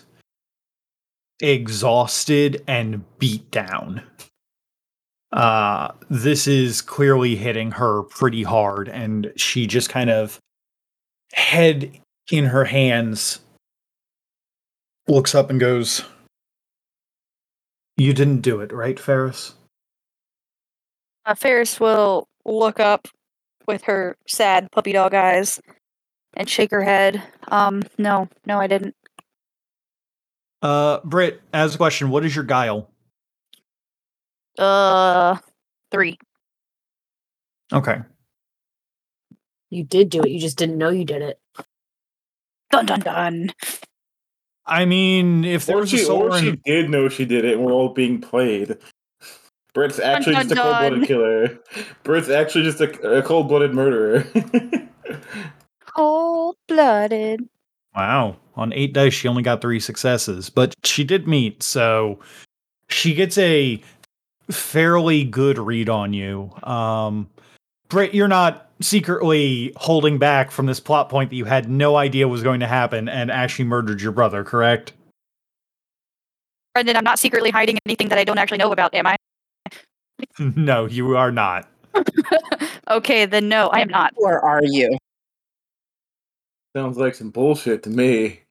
exhausted 1.41 2.63
and 2.67 3.03
beat 3.19 3.49
down. 3.51 4.03
Uh 5.31 5.91
this 6.09 6.47
is 6.47 6.81
clearly 6.81 7.35
hitting 7.35 7.71
her 7.71 8.03
pretty 8.03 8.43
hard 8.43 8.89
and 8.89 9.31
she 9.35 9.67
just 9.67 9.89
kind 9.89 10.09
of 10.09 10.39
head 11.33 11.91
in 12.31 12.45
her 12.45 12.65
hands 12.65 13.39
looks 15.07 15.33
up 15.33 15.49
and 15.49 15.59
goes 15.59 16.03
you 17.99 18.13
didn't 18.13 18.41
do 18.41 18.59
it 18.61 18.71
right 18.71 18.99
ferris 18.99 19.53
Uh, 21.25 21.35
Ferris 21.35 21.79
will 21.79 22.27
look 22.45 22.79
up 22.79 23.07
with 23.67 23.83
her 23.83 24.17
sad 24.27 24.71
puppy 24.71 24.93
dog 24.93 25.13
eyes 25.13 25.59
and 26.35 26.49
shake 26.49 26.71
her 26.71 26.81
head. 26.81 27.21
Um, 27.49 27.83
no, 27.99 28.27
no, 28.45 28.59
I 28.59 28.67
didn't. 28.67 28.95
uh 30.63 30.99
britt 31.03 31.41
as 31.53 31.75
a 31.75 31.77
question 31.77 32.09
what 32.09 32.25
is 32.25 32.35
your 32.35 32.45
guile 32.45 32.89
Uh, 34.57 35.37
three. 35.91 36.17
okay 37.71 38.01
You 39.69 39.83
did 39.83 40.09
do 40.09 40.21
it. 40.23 40.29
You 40.31 40.39
just 40.39 40.57
didn't 40.57 40.77
know 40.79 40.89
you 40.89 41.05
did 41.05 41.21
it. 41.21 41.39
Dun 42.71 42.85
dun 42.87 42.99
dun. 43.01 43.51
I 44.69 44.85
mean 44.85 45.43
if 45.43 45.65
there 45.65 45.77
Or 45.77 45.81
was 45.81 45.93
a 45.93 45.97
she, 45.97 46.03
soul 46.03 46.33
or 46.33 46.39
she 46.39 46.49
in- 46.49 46.61
did 46.65 46.89
know 46.89 47.09
she 47.09 47.25
did 47.25 47.43
it 47.45 47.55
and 47.55 47.65
we're 47.65 47.73
all 47.73 47.89
being 47.89 48.21
played. 48.21 48.77
Brett's 49.73 49.99
actually 49.99 50.33
dun, 50.33 50.47
just 50.49 50.51
a 50.59 50.61
cold 50.63 50.77
blooded 50.79 51.07
killer. 51.07 51.59
Brett's 52.03 52.29
actually 52.29 52.63
just 52.63 52.81
a, 52.81 53.17
a 53.17 53.21
cold 53.21 53.47
blooded 53.47 53.73
murderer. 53.73 54.25
Cold 55.85 56.55
blooded. 56.67 57.47
Wow. 57.95 58.37
On 58.55 58.71
eight 58.73 58.93
dice, 58.93 59.13
she 59.13 59.27
only 59.27 59.43
got 59.43 59.61
three 59.61 59.79
successes, 59.79 60.49
but 60.49 60.73
she 60.83 61.03
did 61.03 61.27
meet, 61.27 61.63
so 61.63 62.19
she 62.89 63.13
gets 63.13 63.37
a 63.37 63.81
fairly 64.51 65.23
good 65.23 65.57
read 65.57 65.89
on 65.89 66.13
you. 66.13 66.51
Um, 66.63 67.29
Britt, 67.89 68.13
you're 68.13 68.27
not 68.27 68.68
secretly 68.81 69.73
holding 69.75 70.17
back 70.17 70.51
from 70.51 70.65
this 70.65 70.79
plot 70.79 71.09
point 71.09 71.29
that 71.29 71.35
you 71.35 71.45
had 71.45 71.69
no 71.69 71.95
idea 71.95 72.27
was 72.27 72.43
going 72.43 72.59
to 72.59 72.67
happen 72.67 73.09
and 73.09 73.29
actually 73.31 73.65
murdered 73.65 74.01
your 74.01 74.11
brother, 74.11 74.43
correct? 74.43 74.93
Brendan, 76.73 76.95
I'm 76.95 77.03
not 77.03 77.19
secretly 77.19 77.49
hiding 77.49 77.77
anything 77.85 78.09
that 78.09 78.17
I 78.17 78.23
don't 78.23 78.37
actually 78.37 78.59
know 78.59 78.71
about, 78.71 78.93
am 78.93 79.07
I? 79.07 79.15
no, 80.39 80.85
you 80.85 81.17
are 81.17 81.31
not. 81.31 81.67
okay, 82.89 83.25
then 83.25 83.49
no, 83.49 83.67
I 83.67 83.79
am 83.79 83.89
not. 83.89 84.13
Or 84.15 84.39
are 84.39 84.63
you? 84.63 84.97
Sounds 86.75 86.97
like 86.97 87.15
some 87.15 87.31
bullshit 87.31 87.83
to 87.83 87.89
me. 87.89 88.41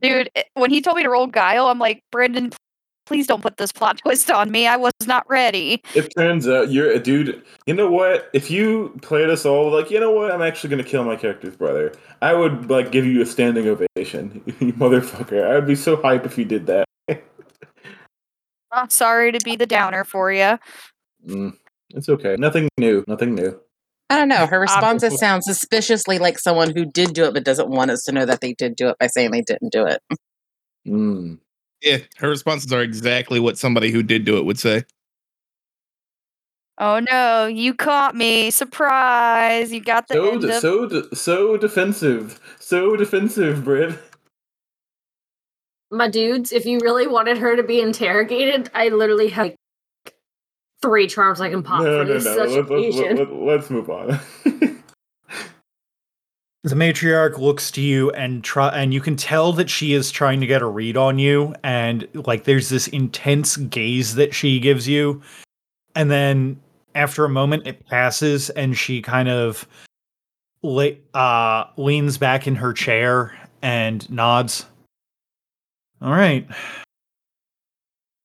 Dude, 0.00 0.30
when 0.54 0.70
he 0.70 0.80
told 0.80 0.96
me 0.96 1.02
to 1.02 1.10
roll 1.10 1.26
guile, 1.26 1.66
I'm 1.66 1.78
like, 1.78 2.02
Brendan, 2.10 2.52
please 3.06 3.26
don't 3.26 3.42
put 3.42 3.56
this 3.56 3.72
plot 3.72 3.98
twist 4.04 4.30
on 4.30 4.50
me. 4.50 4.66
I 4.66 4.76
was 4.76 4.92
not 5.06 5.28
ready. 5.28 5.82
It 5.94 6.12
turns 6.16 6.48
out 6.48 6.70
you're 6.70 6.90
a 6.90 6.98
dude. 6.98 7.42
You 7.66 7.74
know 7.74 7.90
what? 7.90 8.30
If 8.32 8.50
you 8.50 8.98
played 9.02 9.30
us 9.30 9.44
all 9.44 9.70
like, 9.70 9.90
you 9.90 10.00
know 10.00 10.10
what? 10.10 10.32
I'm 10.32 10.42
actually 10.42 10.70
gonna 10.70 10.84
kill 10.84 11.04
my 11.04 11.16
character's 11.16 11.56
brother. 11.56 11.92
I 12.20 12.34
would 12.34 12.70
like 12.70 12.92
give 12.92 13.06
you 13.06 13.22
a 13.22 13.26
standing 13.26 13.66
ovation, 13.68 14.42
you 14.60 14.72
motherfucker. 14.72 15.44
I 15.44 15.54
would 15.54 15.66
be 15.66 15.76
so 15.76 15.96
hype 15.96 16.24
if 16.24 16.38
you 16.38 16.44
did 16.44 16.66
that. 16.66 16.88
Uh, 18.74 18.88
sorry 18.88 19.30
to 19.30 19.38
be 19.44 19.54
the 19.54 19.66
downer 19.66 20.02
for 20.02 20.32
you. 20.32 20.58
Mm, 21.28 21.52
it's 21.90 22.08
okay. 22.08 22.36
Nothing 22.38 22.70
new. 22.78 23.04
Nothing 23.06 23.34
new. 23.34 23.60
I 24.08 24.16
don't 24.16 24.28
know. 24.28 24.46
Her 24.46 24.60
responses 24.60 25.08
Obviously. 25.08 25.18
sound 25.18 25.44
suspiciously 25.44 26.18
like 26.18 26.38
someone 26.38 26.74
who 26.74 26.84
did 26.84 27.12
do 27.14 27.24
it 27.24 27.34
but 27.34 27.44
doesn't 27.44 27.68
want 27.68 27.90
us 27.90 28.02
to 28.04 28.12
know 28.12 28.24
that 28.24 28.40
they 28.40 28.54
did 28.54 28.76
do 28.76 28.88
it 28.88 28.98
by 28.98 29.08
saying 29.08 29.30
they 29.30 29.42
didn't 29.42 29.72
do 29.72 29.86
it. 29.86 30.00
Mm. 30.86 31.38
Yeah, 31.82 31.98
her 32.18 32.28
responses 32.28 32.72
are 32.72 32.82
exactly 32.82 33.40
what 33.40 33.58
somebody 33.58 33.90
who 33.90 34.02
did 34.02 34.24
do 34.24 34.36
it 34.38 34.44
would 34.44 34.58
say. 34.58 34.84
Oh 36.78 37.00
no, 37.00 37.46
you 37.46 37.74
caught 37.74 38.14
me. 38.14 38.50
Surprise. 38.50 39.72
You 39.72 39.80
got 39.80 40.08
the 40.08 40.14
So 40.14 40.30
end 40.30 40.40
de- 40.42 40.48
of 40.48 40.54
so 40.54 40.86
de- 40.86 41.16
so 41.16 41.56
defensive. 41.56 42.40
So 42.58 42.96
defensive, 42.96 43.64
Britt. 43.64 43.98
My 45.90 46.08
dudes, 46.08 46.52
if 46.52 46.64
you 46.64 46.78
really 46.80 47.06
wanted 47.06 47.38
her 47.38 47.54
to 47.56 47.62
be 47.62 47.80
interrogated, 47.80 48.70
I 48.74 48.88
literally 48.88 49.28
have 49.28 49.46
like, 49.48 49.56
three 50.80 51.06
charms 51.06 51.40
I 51.40 51.50
can 51.50 51.62
pop 51.62 51.82
No, 51.82 51.98
for 52.00 52.04
no, 52.04 52.14
this 52.14 52.24
no. 52.24 52.36
Let's, 52.36 52.52
let's, 52.52 52.68
situation. 52.68 53.16
let, 53.16 53.32
let's 53.32 53.70
move 53.70 53.90
on. 53.90 54.18
The 56.64 56.76
matriarch 56.76 57.38
looks 57.38 57.72
to 57.72 57.80
you 57.80 58.10
and 58.12 58.44
try 58.44 58.68
and 58.68 58.94
you 58.94 59.00
can 59.00 59.16
tell 59.16 59.52
that 59.54 59.68
she 59.68 59.94
is 59.94 60.12
trying 60.12 60.40
to 60.40 60.46
get 60.46 60.62
a 60.62 60.66
read 60.66 60.96
on 60.96 61.18
you 61.18 61.54
and 61.64 62.06
like 62.14 62.44
there's 62.44 62.68
this 62.68 62.86
intense 62.88 63.56
gaze 63.56 64.14
that 64.14 64.32
she 64.32 64.60
gives 64.60 64.86
you 64.86 65.20
and 65.96 66.08
then 66.08 66.60
after 66.94 67.24
a 67.24 67.28
moment 67.28 67.66
it 67.66 67.84
passes 67.86 68.48
and 68.50 68.78
she 68.78 69.02
kind 69.02 69.28
of 69.28 69.66
le- 70.62 70.94
uh 71.14 71.64
leans 71.76 72.16
back 72.16 72.46
in 72.46 72.54
her 72.54 72.72
chair 72.72 73.36
and 73.62 74.08
nods. 74.08 74.64
All 76.00 76.12
right. 76.12 76.46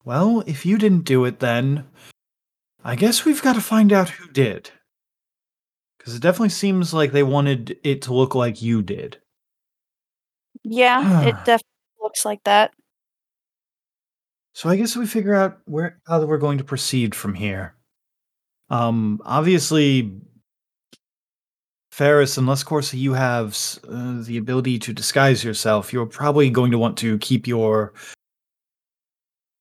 Well, 0.05 0.43
if 0.45 0.63
you 0.63 0.77
didn't 0.77 1.05
do 1.05 1.25
it 1.25 1.39
then 1.39 1.85
I 2.83 2.95
guess 2.95 3.25
we've 3.25 3.41
got 3.41 3.53
to 3.53 3.61
find 3.61 3.91
out 3.91 4.09
who 4.09 4.29
did. 4.31 4.69
Because 6.07 6.15
it 6.15 6.21
definitely 6.21 6.47
seems 6.47 6.93
like 6.93 7.11
they 7.11 7.21
wanted 7.21 7.77
it 7.83 8.03
to 8.03 8.13
look 8.13 8.33
like 8.33 8.61
you 8.61 8.81
did. 8.81 9.17
Yeah, 10.63 11.23
it 11.23 11.31
definitely 11.43 11.99
looks 12.01 12.23
like 12.23 12.41
that. 12.45 12.71
So 14.53 14.69
I 14.69 14.77
guess 14.77 14.95
we 14.95 15.05
figure 15.05 15.35
out 15.35 15.57
where 15.65 15.99
how 16.07 16.23
we're 16.25 16.37
going 16.37 16.59
to 16.59 16.63
proceed 16.63 17.13
from 17.13 17.33
here. 17.33 17.75
Um, 18.69 19.19
obviously, 19.25 20.13
Ferris, 21.91 22.37
unless, 22.37 22.61
of 22.61 22.67
course, 22.67 22.93
you 22.93 23.11
have 23.11 23.57
uh, 23.85 24.21
the 24.21 24.37
ability 24.37 24.79
to 24.79 24.93
disguise 24.93 25.43
yourself, 25.43 25.91
you're 25.91 26.05
probably 26.05 26.49
going 26.49 26.71
to 26.71 26.77
want 26.77 26.97
to 26.99 27.17
keep 27.17 27.47
your 27.47 27.91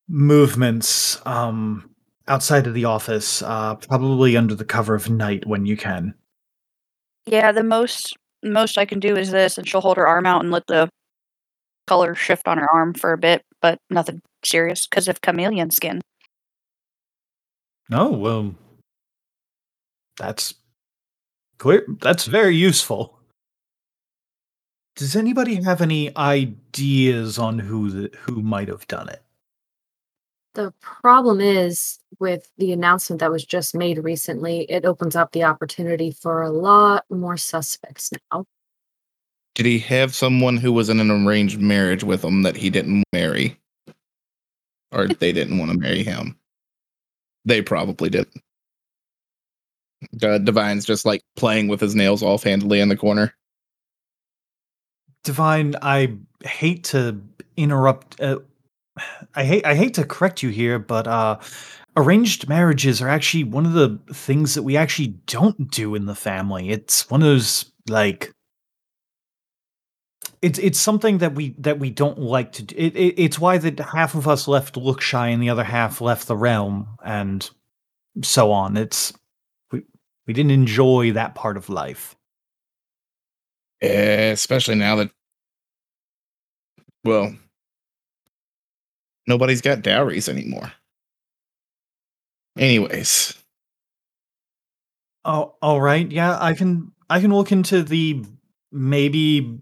movements 0.07 1.21
um, 1.27 1.91
outside 2.29 2.69
of 2.69 2.75
the 2.75 2.85
office, 2.85 3.43
uh, 3.43 3.75
probably 3.75 4.37
under 4.37 4.55
the 4.55 4.65
cover 4.65 4.95
of 4.95 5.11
night 5.11 5.45
when 5.45 5.67
you 5.67 5.77
can. 5.77 6.15
Yeah, 7.27 7.53
the 7.53 7.65
most 7.65 8.17
most 8.43 8.79
I 8.79 8.85
can 8.85 9.01
do 9.01 9.17
is 9.17 9.31
this, 9.31 9.59
and 9.59 9.69
she'll 9.69 9.81
hold 9.81 9.97
her 9.97 10.07
arm 10.07 10.27
out 10.27 10.43
and 10.43 10.53
let 10.53 10.67
the 10.69 10.89
color 11.87 12.15
shift 12.15 12.47
on 12.47 12.59
her 12.59 12.73
arm 12.73 12.95
for 12.95 13.13
a 13.13 13.19
bit, 13.19 13.43
but 13.61 13.79
nothing 13.91 14.21
serious 14.45 14.87
because 14.87 15.09
of 15.09 15.21
chameleon 15.21 15.71
skin. 15.71 16.01
Oh 17.91 18.13
well, 18.13 18.55
that's 20.17 20.55
clear. 21.59 21.85
That's 22.01 22.27
very 22.27 22.57
useful. 22.57 23.19
Does 24.97 25.15
anybody 25.15 25.63
have 25.63 25.83
any 25.83 26.17
ideas 26.17 27.39
on 27.39 27.59
who 27.59 27.91
the, 27.91 28.17
who 28.21 28.43
might 28.43 28.69
have 28.69 28.87
done 28.89 29.09
it? 29.11 29.23
The 30.57 30.73
problem 30.81 31.43
is 31.43 31.99
with 32.19 32.51
the 32.57 32.73
announcement 32.73 33.21
that 33.21 33.31
was 33.31 33.45
just 33.45 33.75
made 33.75 34.03
recently, 34.03 34.63
it 34.71 34.87
opens 34.87 35.15
up 35.15 35.33
the 35.33 35.45
opportunity 35.45 36.11
for 36.11 36.41
a 36.41 36.49
lot 36.49 37.05
more 37.11 37.37
suspects 37.37 38.11
now. 38.33 38.47
Did 39.55 39.67
he 39.67 39.79
have 39.81 40.15
someone 40.15 40.57
who 40.57 40.73
was 40.73 40.89
in 40.89 40.99
an 40.99 41.11
arranged 41.11 41.61
marriage 41.61 42.05
with 42.05 42.25
him 42.25 42.43
that 42.43 42.57
he 42.57 42.71
didn't 42.71 43.05
marry? 43.13 43.61
Or 44.93 45.09
they 45.21 45.31
didn't 45.31 45.59
want 45.59 45.73
to 45.73 45.79
marry 45.79 46.03
him? 46.03 46.39
They 47.45 47.61
probably 47.61 48.09
didn't. 48.09 48.41
Uh, 50.23 50.39
Divine's 50.39 50.87
just 50.87 51.05
like 51.05 51.21
playing 51.37 51.69
with 51.69 51.81
his 51.81 51.95
nails 51.95 52.23
offhandedly 52.23 52.81
in 52.81 52.89
the 52.89 52.97
corner. 52.97 53.35
Divine, 55.23 55.75
I 55.83 56.15
hate 56.45 56.85
to 56.85 57.21
interrupt. 57.59 58.19
Uh, 58.23 58.39
I 59.35 59.45
hate 59.45 59.67
I 59.67 59.75
hate 59.75 59.95
to 59.95 60.05
correct 60.05 60.43
you 60.43 60.49
here, 60.51 60.79
but 60.79 61.07
uh, 61.07 61.39
arranged 61.97 62.49
marriages 62.49 63.03
are 63.03 63.09
actually 63.09 63.45
one 63.45 63.67
of 63.67 63.73
the 63.73 63.99
things 64.13 64.55
that 64.55 64.63
we 64.63 64.77
actually 64.77 65.09
don't 65.27 65.71
do 65.71 65.95
in 65.95 66.07
the 66.07 66.15
family. 66.15 66.71
It's 66.71 67.11
one 67.11 67.23
of 67.23 67.27
those 67.27 67.73
like 67.89 68.33
it's 70.43 70.59
it's 70.59 70.79
something 70.79 71.19
that 71.19 71.35
we 71.35 71.55
that 71.59 71.79
we 71.79 71.91
don't 71.91 72.19
like 72.19 72.53
to 72.53 72.63
do. 72.63 72.75
It, 72.77 72.97
it, 72.97 73.21
it's 73.21 73.39
why 73.39 73.59
that 73.59 73.79
half 73.81 74.15
of 74.15 74.29
us 74.29 74.47
left 74.47 74.75
Lookshy 74.75 75.33
and 75.33 75.43
the 75.43 75.51
other 75.51 75.65
half 75.65 76.01
left 76.01 76.29
the 76.29 76.37
realm 76.37 76.89
and 77.05 77.49
so 78.23 78.53
on. 78.53 78.77
It's 78.77 79.13
we 79.73 79.83
we 80.27 80.35
didn't 80.35 80.53
enjoy 80.53 81.13
that 81.13 81.35
part 81.35 81.57
of 81.57 81.69
life. 81.69 82.17
Eh, 83.83 84.31
especially 84.31 84.75
now 84.75 84.97
that, 84.97 85.11
well, 87.05 87.35
nobody's 89.27 89.61
got 89.61 89.83
dowries 89.83 90.29
anymore. 90.29 90.73
Anyways, 92.59 93.35
Oh, 95.25 95.57
all 95.61 95.81
right. 95.81 96.11
Yeah, 96.11 96.39
I 96.41 96.55
can 96.55 96.93
I 97.11 97.21
can 97.21 97.35
look 97.35 97.51
into 97.51 97.83
the 97.83 98.25
maybe 98.71 99.59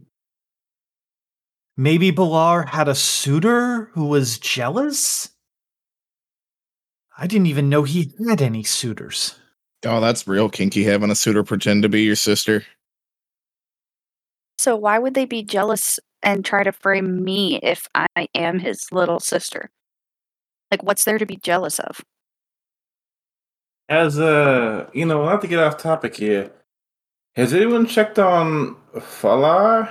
maybe 1.76 2.10
Belar 2.12 2.68
had 2.68 2.86
a 2.86 2.94
suitor 2.94 3.86
who 3.94 4.06
was 4.06 4.38
jealous? 4.38 5.30
I 7.16 7.26
didn't 7.26 7.46
even 7.46 7.68
know 7.70 7.84
he 7.84 8.12
had 8.28 8.42
any 8.42 8.62
suitors. 8.62 9.36
oh, 9.86 10.00
that's 10.00 10.28
real 10.28 10.48
kinky 10.50 10.84
having 10.84 11.10
a 11.10 11.14
suitor 11.14 11.42
pretend 11.44 11.82
to 11.84 11.88
be 11.88 12.02
your 12.02 12.16
sister. 12.16 12.64
So 14.58 14.76
why 14.76 14.98
would 14.98 15.14
they 15.14 15.24
be 15.24 15.42
jealous 15.42 15.98
and 16.24 16.44
try 16.44 16.64
to 16.64 16.72
frame 16.72 17.22
me 17.22 17.60
if 17.62 17.86
I 17.94 18.28
am 18.34 18.58
his 18.58 18.90
little 18.90 19.20
sister? 19.20 19.70
Like, 20.70 20.82
what's 20.82 21.04
there 21.04 21.18
to 21.18 21.26
be 21.26 21.36
jealous 21.36 21.78
of? 21.78 22.00
As 23.88 24.18
uh, 24.18 24.88
you 24.92 25.04
know, 25.04 25.24
not 25.24 25.42
to 25.42 25.46
get 25.46 25.60
off 25.60 25.76
topic 25.76 26.16
here, 26.16 26.50
has 27.36 27.52
anyone 27.52 27.86
checked 27.86 28.18
on 28.18 28.76
Falar? 28.96 29.90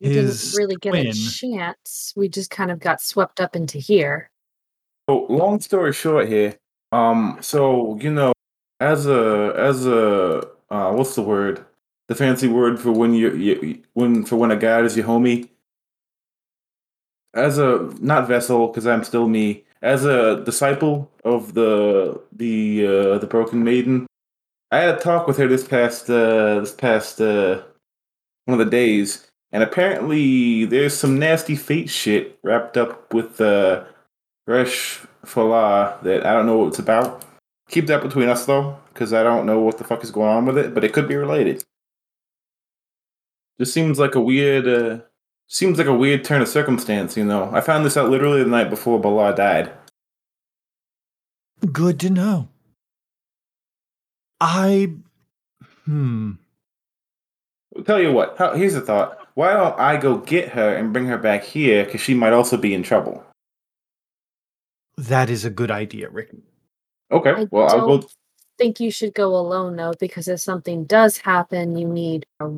We 0.00 0.10
His 0.10 0.52
didn't 0.52 0.58
really 0.58 0.76
get 0.76 0.94
a 0.94 1.12
chance. 1.12 2.12
We 2.16 2.28
just 2.28 2.50
kind 2.50 2.70
of 2.70 2.78
got 2.78 3.00
swept 3.00 3.40
up 3.40 3.56
into 3.56 3.78
here. 3.78 4.30
So, 5.10 5.26
long 5.28 5.60
story 5.60 5.92
short 5.92 6.28
here, 6.28 6.56
um, 6.92 7.38
so 7.40 7.98
you 8.00 8.12
know, 8.12 8.32
as 8.78 9.06
a 9.06 9.52
as 9.56 9.86
a 9.86 10.46
uh, 10.70 10.92
what's 10.92 11.16
the 11.16 11.22
word? 11.22 11.65
The 12.08 12.14
fancy 12.14 12.46
word 12.46 12.78
for 12.78 12.92
when 12.92 13.14
you, 13.14 13.34
you 13.34 13.82
when 13.94 14.24
for 14.24 14.36
when 14.36 14.50
a 14.52 14.56
god 14.56 14.84
is 14.84 14.96
your 14.96 15.06
homie. 15.06 15.48
As 17.34 17.58
a 17.58 17.92
not 18.00 18.28
vessel, 18.28 18.68
because 18.68 18.86
I'm 18.86 19.04
still 19.04 19.28
me. 19.28 19.64
As 19.82 20.04
a 20.04 20.42
disciple 20.44 21.10
of 21.24 21.54
the 21.54 22.20
the 22.32 22.86
uh, 22.86 23.18
the 23.18 23.26
broken 23.26 23.64
maiden, 23.64 24.06
I 24.70 24.78
had 24.78 24.94
a 24.94 24.98
talk 24.98 25.26
with 25.26 25.36
her 25.38 25.48
this 25.48 25.66
past 25.66 26.08
uh, 26.08 26.60
this 26.60 26.72
past 26.72 27.20
uh, 27.20 27.62
one 28.46 28.58
of 28.58 28.64
the 28.64 28.70
days, 28.70 29.26
and 29.52 29.62
apparently 29.62 30.64
there's 30.64 30.96
some 30.96 31.18
nasty 31.18 31.56
fate 31.56 31.90
shit 31.90 32.38
wrapped 32.42 32.76
up 32.76 33.12
with 33.12 33.40
uh, 33.40 33.84
Resh 34.46 35.00
Falar 35.24 36.00
that 36.02 36.24
I 36.24 36.32
don't 36.32 36.46
know 36.46 36.58
what 36.58 36.68
it's 36.68 36.78
about. 36.78 37.24
Keep 37.68 37.86
that 37.88 38.02
between 38.02 38.28
us 38.28 38.46
though, 38.46 38.78
because 38.92 39.12
I 39.12 39.24
don't 39.24 39.44
know 39.44 39.60
what 39.60 39.78
the 39.78 39.84
fuck 39.84 40.04
is 40.04 40.12
going 40.12 40.30
on 40.30 40.46
with 40.46 40.56
it, 40.56 40.72
but 40.72 40.84
it 40.84 40.92
could 40.92 41.08
be 41.08 41.16
related. 41.16 41.64
Just 43.58 43.72
seems 43.72 43.98
like 43.98 44.14
a 44.14 44.20
weird, 44.20 44.68
uh, 44.68 44.98
seems 45.46 45.78
like 45.78 45.86
a 45.86 45.94
weird 45.94 46.24
turn 46.24 46.42
of 46.42 46.48
circumstance. 46.48 47.16
You 47.16 47.24
know, 47.24 47.50
I 47.52 47.60
found 47.60 47.84
this 47.84 47.96
out 47.96 48.10
literally 48.10 48.42
the 48.42 48.50
night 48.50 48.70
before 48.70 49.00
Bala 49.00 49.34
died. 49.34 49.72
Good 51.72 51.98
to 52.00 52.10
know. 52.10 52.48
I 54.40 54.92
hmm. 55.84 56.32
Tell 57.84 58.00
you 58.00 58.12
what, 58.12 58.36
how, 58.38 58.54
here's 58.54 58.74
a 58.74 58.80
thought. 58.80 59.18
Why 59.34 59.52
don't 59.52 59.78
I 59.78 59.98
go 59.98 60.18
get 60.18 60.50
her 60.50 60.74
and 60.74 60.92
bring 60.92 61.06
her 61.06 61.18
back 61.18 61.44
here? 61.44 61.84
Because 61.84 62.00
she 62.00 62.14
might 62.14 62.32
also 62.32 62.56
be 62.56 62.72
in 62.72 62.82
trouble. 62.82 63.22
That 64.96 65.28
is 65.28 65.44
a 65.44 65.50
good 65.50 65.70
idea, 65.70 66.08
Rick. 66.08 66.34
Okay, 67.10 67.30
I 67.30 67.46
well 67.50 67.68
I'll 67.68 67.98
go. 67.98 68.08
think 68.56 68.80
you 68.80 68.90
should 68.90 69.14
go 69.14 69.36
alone 69.36 69.76
though, 69.76 69.92
because 70.00 70.26
if 70.26 70.40
something 70.40 70.84
does 70.84 71.18
happen, 71.18 71.76
you 71.76 71.86
need 71.86 72.24
a 72.40 72.50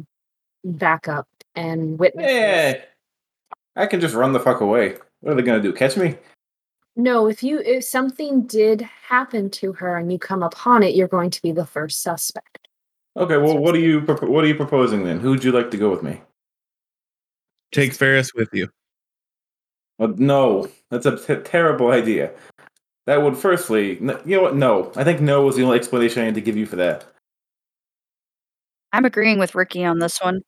backup 0.72 1.26
and 1.54 1.98
witnesses. 1.98 2.33
Yeah, 2.33 2.81
I 3.76 3.87
can 3.87 4.00
just 4.00 4.14
run 4.14 4.33
the 4.33 4.40
fuck 4.40 4.61
away. 4.61 4.96
What 5.20 5.33
are 5.33 5.35
they 5.37 5.42
gonna 5.42 5.62
do? 5.62 5.72
Catch 5.72 5.96
me? 5.96 6.16
No, 6.96 7.28
if 7.28 7.42
you 7.42 7.61
if 7.61 7.85
something 7.85 8.42
did 8.42 8.81
happen 8.81 9.50
to 9.50 9.72
her 9.74 9.96
and 9.96 10.11
you 10.11 10.18
come 10.18 10.42
upon 10.42 10.83
it, 10.83 10.94
you're 10.94 11.09
going 11.09 11.31
to 11.31 11.42
be 11.42 11.52
the 11.52 11.66
first 11.66 12.02
suspect. 12.02 12.68
Okay, 13.16 13.37
well, 13.37 13.59
what 13.59 13.74
are 13.74 13.81
you 13.81 14.00
what 14.00 14.44
are 14.44 14.48
you 14.48 14.54
proposing 14.54 15.04
then? 15.04 15.20
Who 15.20 15.31
would 15.31 15.44
you 15.44 15.52
like 15.52 15.70
to 15.70 15.76
go 15.76 15.90
with 15.90 16.02
me? 16.02 16.20
Take 17.72 17.92
Ferris 17.92 18.33
with 18.35 18.48
you. 18.52 18.68
Uh, 19.98 20.12
no, 20.16 20.68
that's 20.90 21.07
a 21.07 21.16
t- 21.16 21.42
terrible 21.42 21.90
idea. 21.90 22.33
That 23.07 23.22
would, 23.22 23.37
firstly, 23.37 23.98
n- 24.00 24.20
you 24.24 24.37
know 24.37 24.42
what? 24.42 24.57
No, 24.57 24.92
I 24.96 25.04
think 25.04 25.20
no 25.20 25.44
was 25.44 25.57
the 25.57 25.64
only 25.64 25.78
explanation 25.78 26.22
I 26.22 26.26
had 26.26 26.35
to 26.35 26.40
give 26.40 26.57
you 26.57 26.66
for 26.66 26.76
that. 26.76 27.04
I'm 28.92 29.04
agreeing 29.04 29.38
with 29.38 29.54
Riki 29.54 29.85
on 29.85 29.98
this 29.98 30.18
one. 30.20 30.42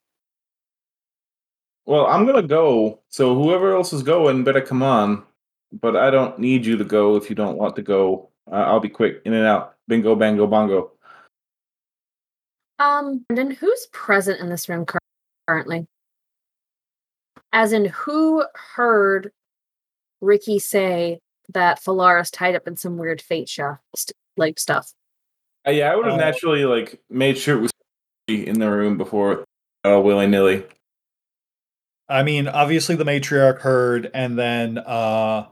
Well, 1.87 2.07
I'm 2.07 2.27
gonna 2.27 2.43
go, 2.43 3.01
so 3.09 3.35
whoever 3.35 3.75
else 3.75 3.93
is 3.93 4.03
going 4.03 4.45
better 4.45 4.61
come 4.61 4.83
on. 4.83 5.25
But 5.73 5.97
I 5.97 6.11
don't 6.11 6.39
need 6.39 6.67
you 6.67 6.77
to 6.77 6.85
go 6.85 7.17
if 7.17 7.31
you 7.31 7.37
don't 7.37 7.57
want 7.57 7.77
to 7.77 7.83
go. 7.83 8.29
Uh, 8.51 8.57
I'll 8.57 8.81
be 8.81 8.89
quick, 8.89 9.23
in 9.25 9.33
and 9.35 9.47
out. 9.47 9.77
Bingo, 9.87 10.17
bango, 10.17 10.47
bongo. 10.47 10.93
Um, 12.81 13.25
and 13.29 13.39
then 13.39 13.51
who's 13.53 13.87
present 13.93 14.41
in 14.41 14.49
this 14.49 14.69
room 14.69 14.85
cur- 14.85 14.99
currently? 15.47 15.87
As 17.53 17.73
in, 17.73 17.85
who 17.85 18.45
heard 18.55 19.33
Riki 20.21 20.59
say 20.59 21.21
that 21.53 21.81
Phalaris 21.83 22.31
tied 22.33 22.57
up 22.57 22.67
in 22.67 22.77
some 22.77 22.97
weird 22.97 23.21
fate 23.21 23.49
show, 23.49 23.77
st- 23.95 24.17
like 24.37 24.59
stuff? 24.59 24.93
Uh, 25.67 25.73
yeah, 25.73 25.93
I 25.93 25.97
would 25.97 26.07
have 26.07 26.15
Uh, 26.15 26.19
naturally 26.19 26.65
like 26.65 27.01
made 27.11 27.37
sure 27.39 27.59
it 27.59 27.61
was 27.61 27.73
in 28.29 28.59
the 28.59 28.71
room 28.71 28.97
before 28.97 29.45
uh, 29.85 30.01
willy 30.01 30.27
nilly. 30.27 30.65
I 32.11 32.23
mean, 32.23 32.49
obviously 32.49 32.97
the 32.97 33.05
matriarch 33.05 33.61
heard, 33.61 34.11
and 34.13 34.39
then 34.39 34.79
uh 34.79 35.47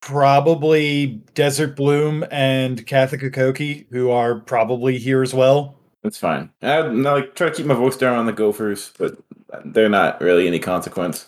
probably 0.00 1.22
Desert 1.34 1.76
Bloom 1.76 2.24
and 2.30 2.84
Kathika 2.86 3.32
Koki, 3.32 3.86
who 3.90 4.10
are 4.10 4.40
probably 4.40 4.98
here 4.98 5.22
as 5.22 5.34
well. 5.34 5.78
That's 6.02 6.18
fine. 6.18 6.50
I 6.62 6.78
I, 6.78 6.86
like 6.88 7.34
try 7.34 7.48
to 7.50 7.54
keep 7.54 7.66
my 7.66 7.74
voice 7.74 7.96
down 7.96 8.18
on 8.18 8.26
the 8.26 8.32
Gophers, 8.32 8.92
but 8.98 9.18
they're 9.66 9.90
not 9.90 10.20
really 10.20 10.46
any 10.46 10.58
consequence. 10.58 11.26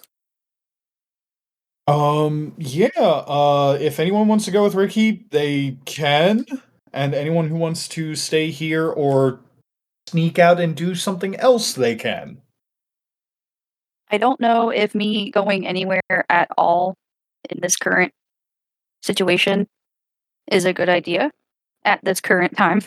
Um, 1.87 2.55
yeah, 2.59 2.89
uh 2.97 3.77
if 3.81 4.01
anyone 4.01 4.27
wants 4.29 4.47
to 4.47 4.51
go 4.51 4.65
with 4.65 4.75
Riki, 4.75 5.27
they 5.31 5.77
can. 5.85 6.47
And 6.95 7.15
anyone 7.15 7.49
who 7.49 7.57
wants 7.57 7.89
to 7.89 8.15
stay 8.15 8.51
here 8.51 8.89
or 8.89 9.41
sneak 10.09 10.39
out 10.39 10.61
and 10.61 10.77
do 10.77 10.95
something 10.95 11.37
else, 11.37 11.73
they 11.73 11.97
can. 11.97 12.42
I 14.13 14.19
don't 14.19 14.41
know 14.41 14.69
if 14.69 14.95
me 14.95 15.31
going 15.31 15.67
anywhere 15.67 16.03
at 16.29 16.49
all 16.59 16.95
in 17.49 17.61
this 17.61 17.77
current 17.77 18.13
situation 19.03 19.67
is 20.51 20.67
a 20.67 20.75
good 20.75 20.91
idea 20.91 21.31
at 21.83 22.05
this 22.05 22.21
current 22.21 22.57
time. 22.57 22.83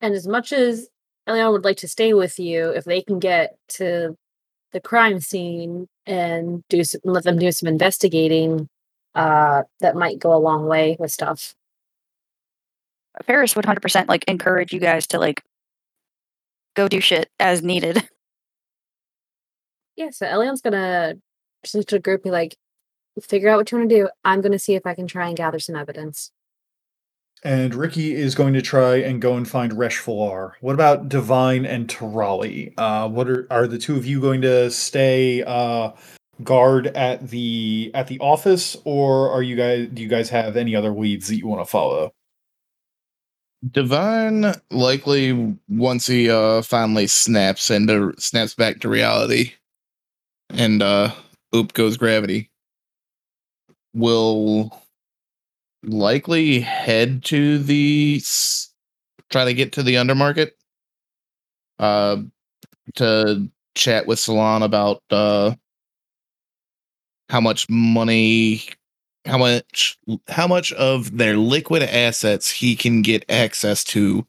And 0.00 0.14
as 0.14 0.26
much 0.26 0.54
as 0.54 0.88
Elion 1.28 1.52
would 1.52 1.64
like 1.64 1.76
to 1.78 1.88
stay 1.88 2.14
with 2.14 2.38
you, 2.38 2.70
if 2.70 2.84
they 2.84 3.02
can 3.02 3.18
get 3.18 3.56
to 3.68 4.16
the 4.72 4.80
crime 4.80 5.20
scene 5.20 5.86
and 6.06 6.62
do 6.70 6.82
some, 6.82 7.02
let 7.04 7.24
them 7.24 7.38
do 7.38 7.52
some 7.52 7.68
investigating, 7.68 8.68
uh, 9.14 9.62
that 9.80 9.96
might 9.96 10.18
go 10.18 10.34
a 10.34 10.38
long 10.38 10.66
way 10.66 10.96
with 10.98 11.10
stuff. 11.10 11.54
Ferris 13.24 13.54
would 13.54 13.64
100% 13.66 14.08
like 14.08 14.24
encourage 14.28 14.72
you 14.72 14.80
guys 14.80 15.06
to 15.08 15.18
like 15.18 15.42
go 16.74 16.88
do 16.88 17.00
shit 17.00 17.28
as 17.38 17.62
needed. 17.62 18.08
Yeah, 19.96 20.10
so 20.10 20.26
Elion's 20.26 20.60
gonna 20.60 21.14
just 21.62 21.74
look 21.74 21.86
to 21.86 21.96
the 21.96 22.00
group, 22.00 22.22
be 22.22 22.30
like, 22.30 22.56
figure 23.20 23.48
out 23.48 23.58
what 23.58 23.70
you 23.70 23.78
want 23.78 23.90
to 23.90 23.96
do. 23.96 24.08
I'm 24.24 24.40
going 24.40 24.52
to 24.52 24.58
see 24.58 24.74
if 24.74 24.86
I 24.86 24.94
can 24.94 25.06
try 25.06 25.28
and 25.28 25.36
gather 25.36 25.58
some 25.58 25.76
evidence. 25.76 26.30
And 27.42 27.74
Riki 27.74 28.14
is 28.14 28.34
going 28.34 28.54
to 28.54 28.62
try 28.62 28.96
and 28.96 29.20
go 29.20 29.36
and 29.36 29.48
find 29.48 29.72
Resh 29.76 30.00
Falar. 30.00 30.52
What 30.60 30.74
about 30.74 31.08
Divine 31.08 31.66
and 31.66 31.86
Tarali? 31.86 32.72
Uh, 32.76 33.08
what 33.08 33.28
are 33.28 33.46
are 33.50 33.66
the 33.66 33.78
two 33.78 33.96
of 33.96 34.06
you 34.06 34.20
going 34.20 34.40
to 34.42 34.70
stay 34.70 35.42
uh, 35.42 35.92
guard 36.42 36.88
at 36.88 37.28
the 37.28 37.90
at 37.94 38.08
the 38.08 38.18
office, 38.20 38.76
or 38.84 39.30
are 39.30 39.42
you 39.42 39.54
guys 39.54 39.88
do 39.92 40.02
you 40.02 40.08
guys 40.08 40.30
have 40.30 40.56
any 40.56 40.74
other 40.74 40.92
leads 40.92 41.28
that 41.28 41.36
you 41.36 41.46
want 41.46 41.60
to 41.60 41.70
follow? 41.70 42.12
Divine 43.70 44.54
likely 44.70 45.56
once 45.68 46.06
he 46.06 46.30
uh 46.30 46.62
finally 46.62 47.06
snaps 47.06 47.70
into 47.70 48.14
snaps 48.18 48.54
back 48.54 48.80
to 48.80 48.88
reality 48.88 49.52
and 50.50 50.82
uh 50.82 51.10
oop 51.54 51.72
goes 51.72 51.96
gravity 51.96 52.50
will 53.94 54.82
likely 55.82 56.60
head 56.60 57.24
to 57.24 57.58
the 57.58 58.20
try 59.30 59.44
to 59.44 59.54
get 59.54 59.72
to 59.72 59.82
the 59.82 59.94
undermarket 59.94 60.50
uh 61.78 62.16
to 62.94 63.48
chat 63.74 64.06
with 64.06 64.18
Salon 64.18 64.62
about 64.62 65.02
uh 65.10 65.54
how 67.28 67.40
much 67.40 67.68
money 67.68 68.62
how 69.26 69.38
much 69.38 69.98
how 70.28 70.46
much 70.46 70.72
of 70.74 71.16
their 71.18 71.36
liquid 71.36 71.82
assets 71.82 72.50
he 72.50 72.76
can 72.76 73.02
get 73.02 73.24
access 73.28 73.82
to 73.84 74.26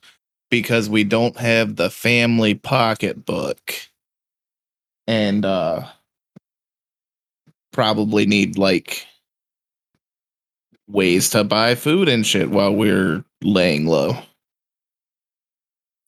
because 0.49 0.89
we 0.89 1.03
don't 1.03 1.38
have 1.38 1.75
the 1.75 1.89
family 1.89 2.56
pocketbook. 2.56 3.73
And 5.06 5.45
uh 5.45 5.88
probably 7.77 8.25
need 8.25 8.57
like 8.57 9.05
ways 10.87 11.29
to 11.29 11.43
buy 11.43 11.75
food 11.75 12.09
and 12.09 12.25
shit 12.25 12.49
while 12.49 12.73
we're 12.73 13.23
laying 13.43 13.85
low. 13.85 14.17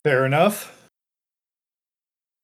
Fair 0.04 0.26
enough. 0.26 0.90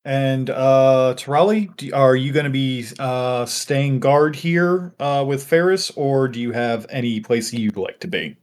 And 0.03 0.51
uh 0.51 1.15
Tarali, 1.17 1.75
do, 1.75 1.91
are 1.91 2.15
you 2.15 2.31
going 2.33 2.43
to 2.43 2.51
be 2.51 2.85
uh 2.99 3.47
staying 3.47 3.99
guard 3.99 4.35
here 4.35 4.93
uh 4.99 5.25
with 5.27 5.43
Ferris, 5.43 5.89
or 5.95 6.27
do 6.27 6.39
you 6.39 6.51
have 6.51 6.85
any 6.91 7.19
place 7.19 7.51
you'd 7.51 7.77
like 7.77 7.99
to 8.01 8.07
be? 8.07 8.37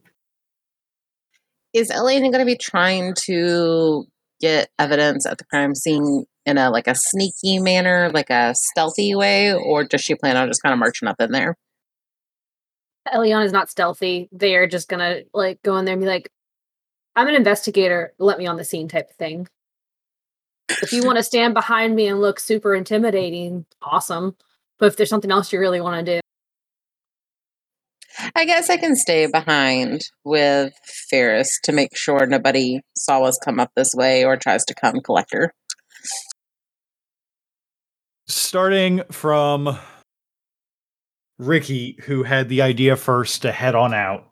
Is 1.72 1.92
Elena 1.92 2.28
going 2.32 2.40
to 2.40 2.44
be 2.44 2.56
trying 2.56 3.14
to 3.26 4.04
get 4.40 4.68
evidence 4.80 5.26
at 5.26 5.38
the 5.38 5.44
crime 5.44 5.76
scene 5.76 6.26
in 6.46 6.58
a 6.58 6.70
like 6.70 6.86
a 6.86 6.94
sneaky 6.94 7.58
manner, 7.58 8.10
like 8.12 8.30
a 8.30 8.54
stealthy 8.54 9.14
way, 9.14 9.52
or 9.52 9.84
does 9.84 10.00
she 10.00 10.14
plan 10.14 10.36
on 10.36 10.48
just 10.48 10.62
kind 10.62 10.72
of 10.72 10.78
marching 10.78 11.08
up 11.08 11.20
in 11.20 11.32
there? 11.32 11.56
Eliana 13.12 13.44
is 13.44 13.52
not 13.52 13.70
stealthy. 13.70 14.28
They 14.32 14.54
are 14.56 14.66
just 14.66 14.88
gonna 14.88 15.22
like 15.34 15.62
go 15.62 15.76
in 15.76 15.84
there 15.84 15.94
and 15.94 16.02
be 16.02 16.08
like, 16.08 16.30
"I'm 17.16 17.28
an 17.28 17.34
investigator. 17.34 18.14
Let 18.18 18.38
me 18.38 18.46
on 18.46 18.56
the 18.56 18.64
scene," 18.64 18.88
type 18.88 19.10
of 19.10 19.16
thing. 19.16 19.48
If 20.82 20.92
you 20.92 21.04
want 21.04 21.18
to 21.18 21.22
stand 21.22 21.54
behind 21.54 21.94
me 21.94 22.06
and 22.06 22.20
look 22.20 22.40
super 22.40 22.74
intimidating, 22.74 23.66
awesome. 23.82 24.36
But 24.78 24.86
if 24.86 24.96
there's 24.96 25.10
something 25.10 25.30
else 25.30 25.52
you 25.52 25.60
really 25.60 25.80
want 25.80 26.04
to 26.04 26.16
do, 26.16 26.20
I 28.36 28.44
guess 28.44 28.70
I 28.70 28.76
can 28.76 28.94
stay 28.94 29.26
behind 29.26 30.02
with 30.24 30.72
Ferris 31.10 31.58
to 31.64 31.72
make 31.72 31.96
sure 31.96 32.26
nobody 32.26 32.80
saw 32.96 33.22
us 33.22 33.38
come 33.44 33.58
up 33.58 33.70
this 33.74 33.90
way 33.94 34.24
or 34.24 34.36
tries 34.36 34.64
to 34.66 34.74
come 34.74 35.00
collect 35.00 35.32
her. 35.32 35.52
Starting 38.32 39.02
from 39.10 39.78
Riki, 41.38 41.98
who 42.04 42.22
had 42.22 42.48
the 42.48 42.62
idea 42.62 42.96
first 42.96 43.42
to 43.42 43.52
head 43.52 43.74
on 43.74 43.92
out. 43.92 44.26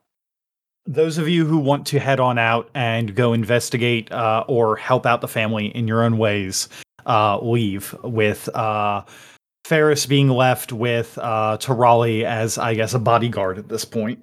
Those 0.87 1.19
of 1.19 1.29
you 1.29 1.45
who 1.45 1.59
want 1.59 1.87
to 1.89 1.99
head 1.99 2.19
on 2.19 2.39
out 2.39 2.71
and 2.75 3.15
go 3.15 3.35
investigate 3.35 4.11
uh, 4.11 4.43
or 4.49 4.77
help 4.77 5.05
out 5.05 5.21
the 5.21 5.29
family 5.29 5.67
in 5.77 5.87
your 5.87 6.03
own 6.03 6.17
ways, 6.17 6.71
uh, 7.05 7.41
leave 7.43 7.95
with 8.03 8.49
uh, 8.57 9.05
Ferris 9.67 10.07
being 10.07 10.31
left 10.31 10.73
with 10.73 11.19
uh, 11.19 11.59
Tarali 11.59 12.25
as, 12.25 12.57
I 12.57 12.73
guess, 12.73 12.95
a 12.95 12.99
bodyguard 12.99 13.59
at 13.59 13.69
this 13.69 13.85
point. 13.85 14.19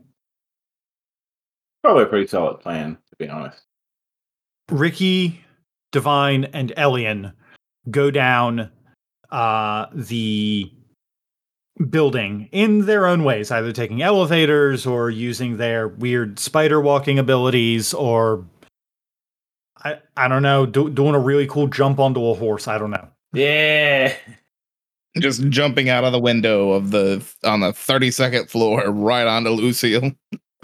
Probably 1.83 2.01
a 2.01 2.07
pretty 2.07 2.25
solid 2.25 2.61
plan, 2.61 2.97
to 3.11 3.15
be 3.19 3.29
honest. 3.29 3.61
Riki, 4.71 5.45
Divine, 5.91 6.45
and 6.45 6.73
Elion 6.77 7.33
go 7.91 8.09
down 8.09 8.71
uh, 9.31 9.87
the 9.93 10.71
building 11.89 12.49
in 12.51 12.85
their 12.85 13.05
own 13.05 13.23
ways, 13.23 13.51
either 13.51 13.71
taking 13.71 14.01
elevators 14.01 14.85
or 14.85 15.09
using 15.09 15.57
their 15.57 15.87
weird 15.87 16.39
spider 16.39 16.81
walking 16.81 17.19
abilities, 17.19 17.93
or 17.93 18.45
I 19.83 19.99
I 20.15 20.27
don't 20.27 20.43
know, 20.43 20.65
do, 20.65 20.89
doing 20.89 21.15
a 21.15 21.19
really 21.19 21.47
cool 21.47 21.67
jump 21.67 21.99
onto 21.99 22.25
a 22.25 22.33
horse. 22.33 22.67
I 22.67 22.77
don't 22.77 22.91
know. 22.91 23.07
Yeah. 23.33 24.13
Just 25.19 25.47
jumping 25.49 25.89
out 25.89 26.03
of 26.03 26.11
the 26.11 26.19
window 26.19 26.71
of 26.71 26.91
the 26.91 27.25
on 27.43 27.61
the 27.61 27.71
32nd 27.71 28.49
floor 28.49 28.83
right 28.91 29.25
onto 29.25 29.49
Lucille. 29.49 30.11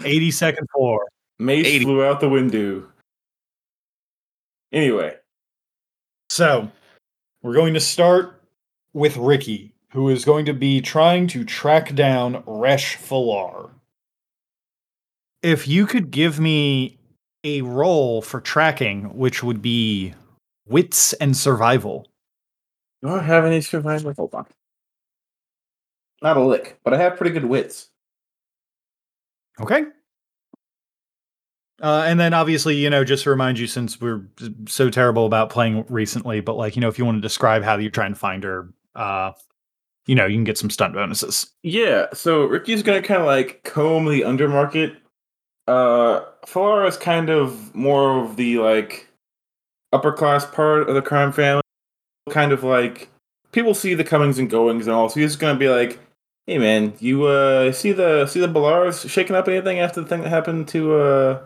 82nd 0.00 0.66
floor. 0.72 1.06
Mace 1.40 1.66
80. 1.66 1.84
flew 1.84 2.04
out 2.04 2.20
the 2.20 2.28
window. 2.28 2.86
Anyway, 4.72 5.16
So 6.30 6.70
we're 7.42 7.54
going 7.54 7.74
to 7.74 7.80
start 7.80 8.33
with 8.94 9.16
Riki, 9.18 9.74
who 9.90 10.08
is 10.08 10.24
going 10.24 10.46
to 10.46 10.54
be 10.54 10.80
trying 10.80 11.26
to 11.28 11.44
track 11.44 11.94
down 11.94 12.42
Resh 12.46 12.96
Falar. 12.96 13.70
If 15.42 15.68
you 15.68 15.86
could 15.86 16.10
give 16.10 16.40
me 16.40 16.98
a 17.44 17.60
roll 17.60 18.22
for 18.22 18.40
tracking, 18.40 19.14
which 19.16 19.42
would 19.42 19.60
be 19.60 20.14
wits 20.66 21.12
and 21.14 21.36
survival. 21.36 22.08
You 23.02 23.10
do 23.10 23.16
I 23.16 23.22
have 23.22 23.44
any 23.44 23.60
survival? 23.60 24.14
Hold 24.14 24.34
on. 24.34 24.46
Not 26.22 26.38
a 26.38 26.42
lick, 26.42 26.80
but 26.82 26.94
I 26.94 26.96
have 26.96 27.18
pretty 27.18 27.34
good 27.34 27.44
wits. 27.44 27.90
Okay. 29.60 29.84
Uh, 31.82 32.04
and 32.06 32.18
then 32.18 32.32
obviously, 32.32 32.76
you 32.76 32.88
know, 32.88 33.04
just 33.04 33.24
to 33.24 33.30
remind 33.30 33.58
you, 33.58 33.66
since 33.66 34.00
we're 34.00 34.26
so 34.66 34.88
terrible 34.88 35.26
about 35.26 35.50
playing 35.50 35.84
recently, 35.90 36.40
but 36.40 36.56
like, 36.56 36.76
you 36.76 36.80
know, 36.80 36.88
if 36.88 36.98
you 36.98 37.04
want 37.04 37.18
to 37.18 37.20
describe 37.20 37.62
how 37.62 37.76
you're 37.76 37.90
trying 37.90 38.14
to 38.14 38.18
find 38.18 38.42
her, 38.42 38.72
uh, 38.94 39.32
you 40.06 40.14
know, 40.14 40.26
you 40.26 40.36
can 40.36 40.44
get 40.44 40.58
some 40.58 40.70
stunt 40.70 40.94
bonuses. 40.94 41.50
Yeah, 41.62 42.06
so 42.12 42.46
Riki's 42.46 42.82
gonna 42.82 43.02
kind 43.02 43.20
of 43.20 43.26
like 43.26 43.62
comb 43.64 44.06
the 44.06 44.22
undermarket. 44.22 44.96
Uh, 45.66 46.20
Falara 46.46 46.88
is 46.88 46.96
kind 46.96 47.30
of 47.30 47.74
more 47.74 48.22
of 48.22 48.36
the 48.36 48.58
like 48.58 49.08
upper 49.92 50.12
class 50.12 50.44
part 50.44 50.88
of 50.88 50.94
the 50.94 51.02
crime 51.02 51.32
family. 51.32 51.62
Kind 52.30 52.52
of 52.52 52.64
like 52.64 53.10
people 53.52 53.74
see 53.74 53.94
the 53.94 54.04
comings 54.04 54.38
and 54.38 54.50
goings 54.50 54.86
and 54.86 54.94
all. 54.94 55.08
So 55.08 55.20
he's 55.20 55.36
gonna 55.36 55.58
be 55.58 55.68
like, 55.68 55.98
"Hey 56.46 56.58
man, 56.58 56.92
you 56.98 57.24
uh 57.24 57.72
see 57.72 57.92
the 57.92 58.26
see 58.26 58.40
the 58.40 58.48
Balars 58.48 59.08
shaking 59.10 59.36
up 59.36 59.48
anything 59.48 59.78
after 59.78 60.00
the 60.00 60.06
thing 60.06 60.22
that 60.22 60.30
happened 60.30 60.68
to 60.68 60.94
uh 60.96 61.40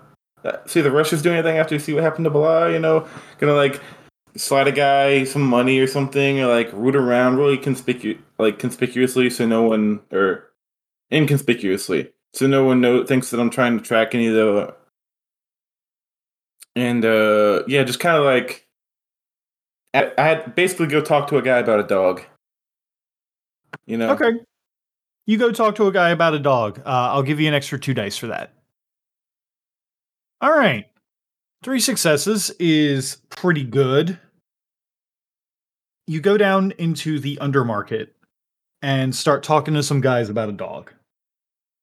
uh, 0.45 0.57
see 0.67 0.81
the 0.81 0.91
Russians 0.91 1.23
doing 1.23 1.37
anything 1.37 1.59
after 1.59 1.75
you 1.75 1.79
see 1.81 1.95
what 1.95 2.03
happened 2.03 2.25
to 2.25 2.31
Balar? 2.31 2.73
You 2.73 2.79
know, 2.79 3.07
gonna 3.39 3.55
like 3.55 3.81
slide 4.39 4.69
a 4.69 4.73
guy 4.73 5.25
some 5.25 5.43
money 5.43 5.79
or 5.81 5.87
something, 5.87 6.41
or 6.41 6.47
like 6.47 6.71
root 6.73 6.97
around 6.97 7.37
really 7.37 7.59
conspicu 7.59 8.19
like 8.39 8.59
conspicuously, 8.59 9.31
so 9.31 9.47
no 9.47 9.63
one 9.65 10.01
or 10.13 10.51
inconspicuously, 11.13 12.13
so 12.33 12.47
no 12.47 12.65
one 12.65 12.81
know 12.81 13.05
thinks 13.05 13.31
that 13.31 13.41
I'm 13.41 13.51
trying 13.51 13.79
to 13.79 13.85
track 13.85 14.15
any 14.15 14.29
of 14.29 14.35
the. 14.35 14.75
And 16.77 17.05
uh 17.05 17.65
yeah, 17.67 17.83
just 17.85 18.01
kind 18.01 18.17
of 18.17 18.25
like 18.25 18.67
I, 19.95 20.13
I 20.17 20.23
had 20.23 20.55
basically 20.55 20.87
go 20.87 21.01
talk 21.01 21.29
to 21.29 21.39
a 21.39 21.43
guy 21.43 21.59
about 21.59 21.81
a 21.81 21.87
dog. 21.87 22.23
You 23.87 23.97
know. 23.97 24.11
Okay. 24.11 24.33
You 25.27 25.39
go 25.39 25.53
talk 25.53 25.75
to 25.77 25.87
a 25.87 25.93
guy 25.93 26.11
about 26.11 26.35
a 26.35 26.39
dog. 26.39 26.81
Uh, 26.81 27.13
I'll 27.13 27.23
give 27.23 27.41
you 27.41 27.49
an 27.49 27.55
extra 27.55 27.79
two 27.79 27.93
dice 27.95 28.17
for 28.17 28.29
that. 28.29 28.55
All 30.41 30.53
right. 30.53 30.87
Three 31.63 31.81
successes 31.81 32.51
is 32.61 33.17
pretty 33.31 33.65
good. 33.65 34.19
You 36.09 36.23
go 36.23 36.39
down 36.39 36.73
into 36.79 37.21
the 37.21 37.37
undermarket 37.37 38.09
and 38.81 39.15
start 39.15 39.43
talking 39.43 39.75
to 39.75 39.83
some 39.83 40.01
guys 40.01 40.31
about 40.31 40.49
a 40.49 40.53
dog. 40.53 40.91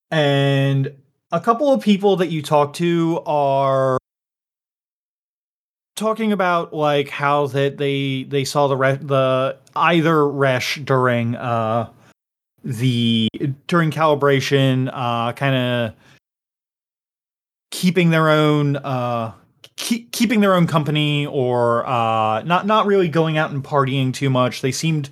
And 0.09 0.95
a 1.31 1.39
couple 1.39 1.71
of 1.71 1.81
people 1.81 2.15
that 2.15 2.31
you 2.31 2.41
talk 2.41 2.73
to 2.73 3.21
are 3.27 3.99
talking 5.95 6.31
about 6.31 6.73
like 6.73 7.07
how 7.09 7.45
that 7.47 7.77
they 7.77 8.23
they 8.23 8.45
saw 8.45 8.67
the 8.67 8.75
re- 8.75 8.97
the 8.99 9.57
either 9.75 10.27
resh 10.27 10.77
during 10.83 11.35
uh 11.35 11.87
the 12.63 13.29
during 13.67 13.91
calibration 13.91 14.89
uh 14.91 15.33
kind 15.33 15.55
of 15.55 15.93
keeping 17.69 18.09
their 18.09 18.29
own 18.29 18.75
uh 18.77 19.31
keep, 19.77 20.11
keeping 20.11 20.39
their 20.39 20.53
own 20.53 20.67
company 20.67 21.25
or 21.25 21.85
uh 21.87 22.41
not 22.43 22.65
not 22.65 22.85
really 22.85 23.09
going 23.09 23.37
out 23.37 23.51
and 23.51 23.63
partying 23.63 24.13
too 24.13 24.29
much 24.29 24.61
they 24.61 24.71
seemed 24.71 25.09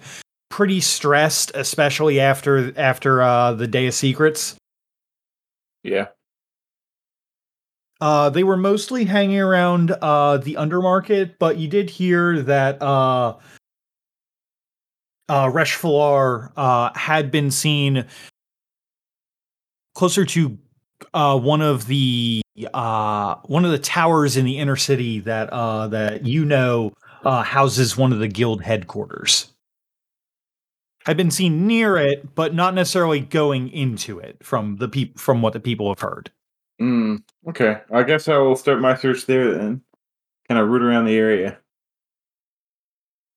pretty 0.54 0.80
stressed, 0.80 1.52
especially 1.56 2.20
after 2.20 2.78
after 2.80 3.24
uh, 3.24 3.54
the 3.54 3.66
Day 3.66 3.88
of 3.88 3.96
Secrets. 3.96 4.56
Yeah. 5.82 6.10
Uh, 8.00 8.30
they 8.30 8.44
were 8.44 8.56
mostly 8.56 9.06
hanging 9.06 9.40
around 9.40 9.90
uh, 9.90 10.38
the 10.38 10.54
undermarket, 10.54 11.38
but 11.40 11.58
you 11.58 11.68
did 11.68 11.90
hear 11.90 12.44
that 12.44 12.80
uh, 12.84 13.36
uh, 15.28 15.50
Resh 15.52 15.84
uh, 15.84 16.94
had 16.94 17.32
been 17.32 17.50
seen 17.50 18.06
closer 19.96 20.24
to 20.24 20.60
uh, 21.14 21.38
one 21.38 21.62
of 21.62 21.88
the 21.88 22.42
uh, 22.74 23.36
one 23.46 23.66
of 23.66 23.72
the 23.72 23.80
towers 23.80 24.38
in 24.38 24.46
the 24.46 24.58
inner 24.58 24.76
city 24.76 25.20
that 25.22 25.50
uh, 25.52 25.88
that 25.88 26.26
you 26.26 26.46
know 26.46 26.94
uh, 27.24 27.44
houses 27.44 27.98
one 27.98 28.14
of 28.14 28.20
the 28.20 28.28
guild 28.28 28.62
headquarters. 28.64 29.54
I've 31.06 31.18
been 31.18 31.32
seen 31.32 31.68
near 31.68 31.98
it, 31.98 32.34
but 32.34 32.54
not 32.54 32.74
necessarily 32.74 33.20
going 33.20 33.70
into 33.70 34.20
it 34.20 34.38
from 34.42 34.78
the 34.78 34.88
peop- 34.88 35.20
from 35.20 35.42
what 35.42 35.54
the 35.54 35.60
people 35.60 35.90
have 35.90 36.00
heard. 36.00 36.32
Mm, 36.82 37.24
okay. 37.50 37.82
I 37.92 38.04
guess 38.04 38.28
I 38.28 38.38
will 38.38 38.56
start 38.56 38.80
my 38.80 38.96
search 38.96 39.26
there 39.26 39.54
then. 39.54 39.82
Kind 40.48 40.60
of 40.60 40.70
root 40.70 40.82
around 40.82 41.06
the 41.06 41.16
area. 41.16 41.58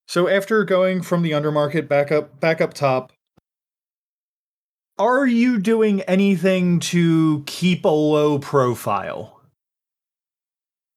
So 0.08 0.28
after 0.28 0.64
going 0.64 1.02
from 1.02 1.22
the 1.22 1.32
undermarket 1.32 1.88
back 1.88 2.12
up 2.12 2.38
back 2.40 2.60
up 2.60 2.74
top, 2.74 3.12
are 4.98 5.26
you 5.26 5.58
doing 5.58 6.00
anything 6.02 6.80
to 6.80 7.42
keep 7.46 7.84
a 7.84 7.88
low 7.88 8.38
profile? 8.38 9.40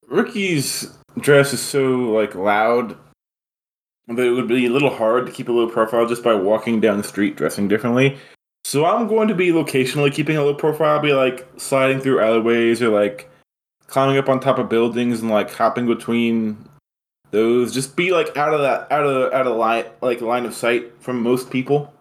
Riki's 0.09 0.97
dress 1.19 1.53
is 1.53 1.61
so 1.61 2.11
like 2.11 2.33
loud 2.35 2.97
that 4.07 4.25
it 4.25 4.31
would 4.31 4.47
be 4.47 4.65
a 4.65 4.71
little 4.71 4.89
hard 4.89 5.25
to 5.25 5.31
keep 5.31 5.49
a 5.49 5.51
low 5.51 5.69
profile 5.69 6.07
just 6.07 6.23
by 6.23 6.33
walking 6.33 6.79
down 6.79 6.97
the 6.97 7.03
street 7.03 7.35
dressing 7.35 7.67
differently. 7.67 8.17
So 8.63 8.85
I'm 8.85 9.07
going 9.07 9.27
to 9.27 9.35
be 9.35 9.49
locationally 9.49 10.13
keeping 10.13 10.37
a 10.37 10.43
low 10.43 10.53
profile. 10.53 10.95
I'll 10.95 11.01
be 11.01 11.13
like 11.13 11.47
sliding 11.57 11.99
through 11.99 12.21
alleyways 12.21 12.81
or 12.81 12.89
like 12.89 13.29
climbing 13.87 14.17
up 14.17 14.29
on 14.29 14.39
top 14.39 14.59
of 14.59 14.69
buildings 14.69 15.21
and 15.21 15.29
like 15.29 15.53
hopping 15.53 15.87
between 15.87 16.69
those. 17.31 17.73
Just 17.73 17.95
be 17.95 18.11
like 18.11 18.35
out 18.35 18.53
of 18.53 18.61
that 18.61 18.91
out 18.91 19.05
of 19.05 19.33
out 19.33 19.47
of 19.47 19.57
line 19.57 19.85
like 20.01 20.21
line 20.21 20.45
of 20.45 20.53
sight 20.53 20.91
from 21.01 21.21
most 21.21 21.51
people. 21.51 21.93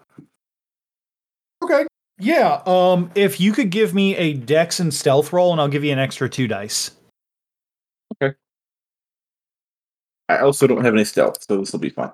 Yeah, 2.19 2.63
um 2.67 3.11
if 3.15 3.41
you 3.41 3.53
could 3.53 3.71
give 3.71 3.95
me 3.95 4.17
a 4.17 4.33
dex 4.33 4.81
and 4.81 4.93
stealth 4.93 5.33
roll 5.33 5.53
and 5.53 5.61
I'll 5.61 5.69
give 5.69 5.85
you 5.85 5.93
an 5.93 5.99
extra 5.99 6.29
2 6.29 6.49
dice. 6.49 6.91
Okay. 8.21 8.37
I 10.29 10.39
also 10.39 10.67
don't 10.67 10.85
have 10.85 10.95
any 10.95 11.05
stealth, 11.05 11.43
so 11.49 11.59
this 11.59 11.73
will 11.73 11.79
be 11.79 11.91
fun. 11.91 12.13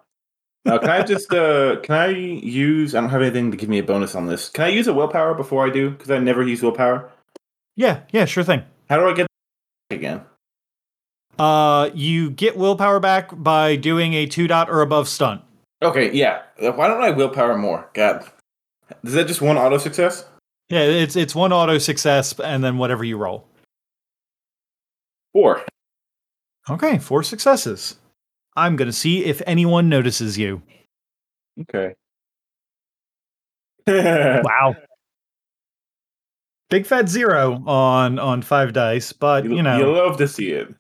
Now, 0.65 0.79
can 0.79 0.91
I 0.91 1.03
just 1.07 1.33
uh 1.33 1.77
can 1.83 1.95
I 1.95 2.09
use? 2.09 2.95
I 2.95 3.01
don't 3.01 3.11
have 3.11 3.23
anything 3.23 3.51
to 3.51 3.57
give 3.57 3.69
me 3.69 3.79
a 3.79 3.83
bonus 3.83 4.15
on 4.15 4.27
this. 4.27 4.51
Can 4.51 4.65
I 4.65 4.69
use 4.69 4.87
a 4.89 4.95
willpower 4.95 5.35
before 5.35 5.67
I 5.67 5.71
do? 5.71 5.91
Because 5.91 6.11
I 6.11 6.19
never 6.19 6.43
use 6.43 6.63
willpower. 6.63 7.11
Yeah, 7.77 8.01
yeah, 8.13 8.25
sure 8.27 8.45
thing. 8.45 8.63
How 8.91 8.99
do 8.99 9.09
I 9.09 9.15
get 9.15 9.27
again? 9.91 10.21
Uh 11.39 11.91
you 11.95 12.31
get 12.31 12.57
willpower 12.59 13.01
back 13.01 13.31
by 13.33 13.77
doing 13.77 14.13
a 14.13 14.27
2 14.27 14.47
dot 14.49 14.69
or 14.69 14.83
above 14.83 15.09
stunt. 15.09 15.41
Okay, 15.83 16.13
yeah. 16.13 16.43
Why 16.59 16.89
don't 16.89 17.03
I 17.03 17.11
willpower 17.11 17.57
more? 17.59 17.91
God, 17.95 18.25
is 19.03 19.13
that 19.15 19.27
just 19.27 19.43
one 19.43 19.57
auto 19.57 19.79
success? 19.79 20.25
Yeah, 20.69 20.81
it's 20.81 21.17
it's 21.17 21.35
one 21.35 21.53
auto 21.53 21.79
success 21.79 22.39
and 22.41 22.65
then 22.65 22.79
whatever 22.79 23.05
you 23.05 23.17
roll. 23.17 23.47
Four. 25.33 25.63
Okay, 26.71 26.99
four 26.99 27.23
successes. 27.23 27.97
I'm 28.57 28.77
going 28.77 28.87
to 28.87 28.93
see 28.93 29.25
if 29.25 29.43
anyone 29.47 29.89
notices 29.89 30.39
you. 30.39 30.63
Okay. 31.61 31.95
Wow. 33.87 34.77
Big 36.71 36.87
fat 36.87 37.09
0 37.09 37.63
on 37.67 38.19
on 38.19 38.41
5 38.41 38.73
dice, 38.73 39.13
but 39.13 39.45
you 39.45 39.63
know. 39.63 39.77
you 39.77 39.93
love 39.93 40.17
to 40.17 40.27
see 40.27 40.53
it. 40.53 40.75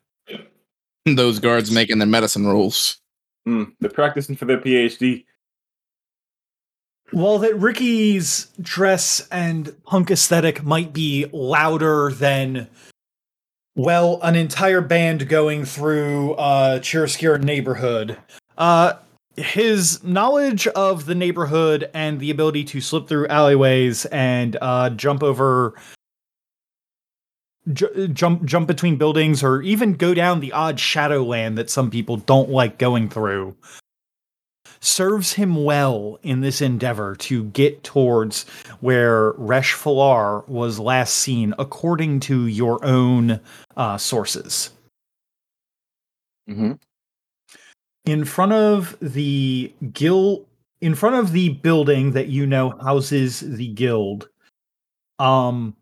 Those 1.04 1.38
guards 1.38 1.70
making 1.70 1.98
their 1.98 2.08
medicine 2.08 2.46
rules. 2.46 2.98
Mm, 3.46 3.72
they're 3.80 3.90
practicing 3.90 4.36
for 4.36 4.46
their 4.46 4.58
PhD. 4.58 5.26
While 7.10 7.38
that 7.40 7.58
Riki's 7.58 8.48
dress 8.60 9.28
and 9.30 9.74
punk 9.84 10.10
aesthetic 10.10 10.64
might 10.64 10.92
be 10.92 11.26
louder 11.32 12.10
than, 12.10 12.68
well, 13.76 14.20
an 14.22 14.34
entire 14.34 14.80
band 14.80 15.28
going 15.28 15.64
through 15.64 16.34
uh, 16.34 16.80
Chiaroscuro 16.80 17.42
neighborhood, 17.42 18.16
uh, 18.56 18.94
his 19.36 20.02
knowledge 20.02 20.66
of 20.68 21.06
the 21.06 21.14
neighborhood 21.14 21.90
and 21.92 22.20
the 22.20 22.30
ability 22.30 22.64
to 22.64 22.80
slip 22.80 23.06
through 23.06 23.28
alleyways 23.28 24.06
and 24.06 24.56
uh, 24.60 24.90
jump 24.90 25.22
over, 25.22 25.74
ju- 27.72 28.08
jump 28.08 28.44
jump 28.44 28.66
between 28.66 28.96
buildings, 28.96 29.42
or 29.42 29.60
even 29.62 29.94
go 29.94 30.14
down 30.14 30.40
the 30.40 30.52
odd 30.52 30.80
shadowland 30.80 31.58
that 31.58 31.70
some 31.70 31.90
people 31.90 32.16
don't 32.16 32.50
like 32.50 32.78
going 32.78 33.08
through 33.08 33.56
serves 34.80 35.32
him 35.34 35.64
well 35.64 36.18
in 36.22 36.40
this 36.40 36.60
endeavor 36.60 37.16
to 37.16 37.44
get 37.44 37.82
towards 37.82 38.44
where 38.80 39.32
Resh 39.32 39.74
Falar 39.74 40.46
was 40.48 40.78
last 40.78 41.14
seen, 41.14 41.54
according 41.58 42.20
to 42.20 42.46
your 42.46 42.84
own 42.84 43.40
uh, 43.76 43.98
sources. 43.98 44.70
Mm-hmm. 46.48 46.72
In 48.04 48.24
front 48.24 48.52
of 48.52 48.96
the 49.00 49.72
guild, 49.92 50.46
in 50.80 50.94
front 50.94 51.16
of 51.16 51.32
the 51.32 51.48
building 51.50 52.12
that 52.12 52.28
you 52.28 52.46
know 52.46 52.70
houses 52.82 53.40
the 53.40 53.68
guild, 53.68 54.28
um, 55.18 55.74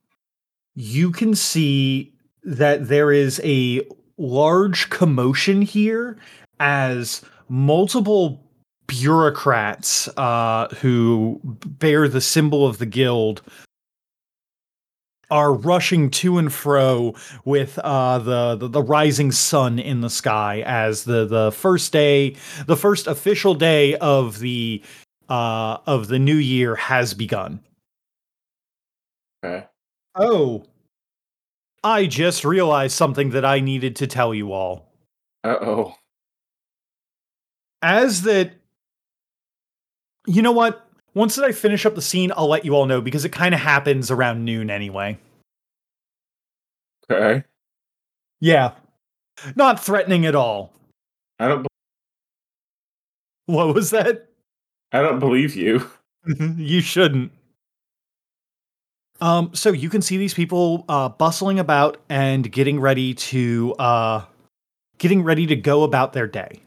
you 0.75 1.11
can 1.11 1.35
see 1.35 2.13
that 2.45 2.89
there 2.89 3.11
is 3.11 3.41
a 3.43 3.83
large 4.17 4.89
commotion 4.91 5.63
here 5.63 6.17
as 6.61 7.23
multiple 7.49 8.43
bureaucrats 8.87 10.09
uh, 10.17 10.69
who 10.81 11.41
bear 11.45 12.09
the 12.09 12.21
symbol 12.21 12.67
of 12.67 12.79
the 12.79 12.87
guild 12.87 13.43
are 15.31 15.55
rushing 15.55 16.11
to 16.11 16.37
and 16.37 16.53
fro 16.53 17.15
with 17.47 17.79
uh, 17.79 18.19
the, 18.19 18.55
the 18.57 18.69
the 18.69 18.83
rising 18.83 19.33
sun 19.33 19.79
in 19.79 20.03
the 20.03 20.11
sky 20.11 20.63
as 20.67 21.05
the 21.05 21.25
the 21.25 21.51
first 21.53 21.91
day, 21.91 22.37
the 22.67 22.77
first 22.77 23.07
official 23.07 23.55
day 23.55 23.97
of 23.97 24.41
the 24.41 24.83
uh, 25.31 25.79
of 25.87 26.09
the 26.09 26.19
new 26.19 26.37
year 26.37 26.77
has 26.77 27.15
begun. 27.15 27.61
Okay. 29.43 29.67
Oh, 30.15 30.65
I 31.83 32.05
just 32.07 32.45
realized 32.45 32.95
something 32.95 33.31
that 33.31 33.45
I 33.45 33.61
needed 33.61 33.97
to 33.97 34.07
tell 34.07 34.35
you 34.35 34.53
all. 34.53 34.93
Uh 35.43 35.57
oh. 35.61 35.95
as 37.83 38.23
that 38.23 38.53
you 40.27 40.43
know 40.43 40.53
what 40.53 40.87
once 41.15 41.37
that 41.37 41.45
i 41.45 41.53
finish 41.53 41.85
up 41.87 41.95
the 41.95 42.03
scene 42.03 42.33
i'll 42.37 42.49
let 42.49 42.65
you 42.65 42.75
all 42.75 42.87
know 42.87 43.01
because 43.01 43.25
it 43.25 43.31
kind 43.33 43.55
of 43.55 43.61
happens 43.61 44.11
around 44.11 44.45
noon 44.45 44.71
anyway 44.71 45.19
Okay. 47.11 47.45
yeah 48.41 48.73
not 49.57 49.83
threatening 49.83 50.25
at 50.27 50.35
all 50.35 50.73
I 51.39 51.49
don't. 51.49 51.67
what 53.47 53.75
was 53.75 53.91
that 53.91 54.29
I 54.93 55.01
don't 55.03 55.19
believe 55.19 55.57
you. 55.57 55.91
you 56.57 56.81
shouldn't 56.81 57.33
um 59.21 59.51
so 59.53 59.71
you 59.73 59.89
can 59.91 60.01
see 60.03 60.17
these 60.17 60.35
people 60.35 60.85
uh 60.89 61.09
bustling 61.09 61.59
about 61.59 61.97
and 62.09 62.51
getting 62.53 62.79
ready 62.79 63.15
to 63.15 63.75
uh 63.81 64.25
getting 64.99 65.23
ready 65.25 65.47
to 65.47 65.57
go 65.57 65.83
about 65.83 66.13
their 66.13 66.29
day 66.29 66.61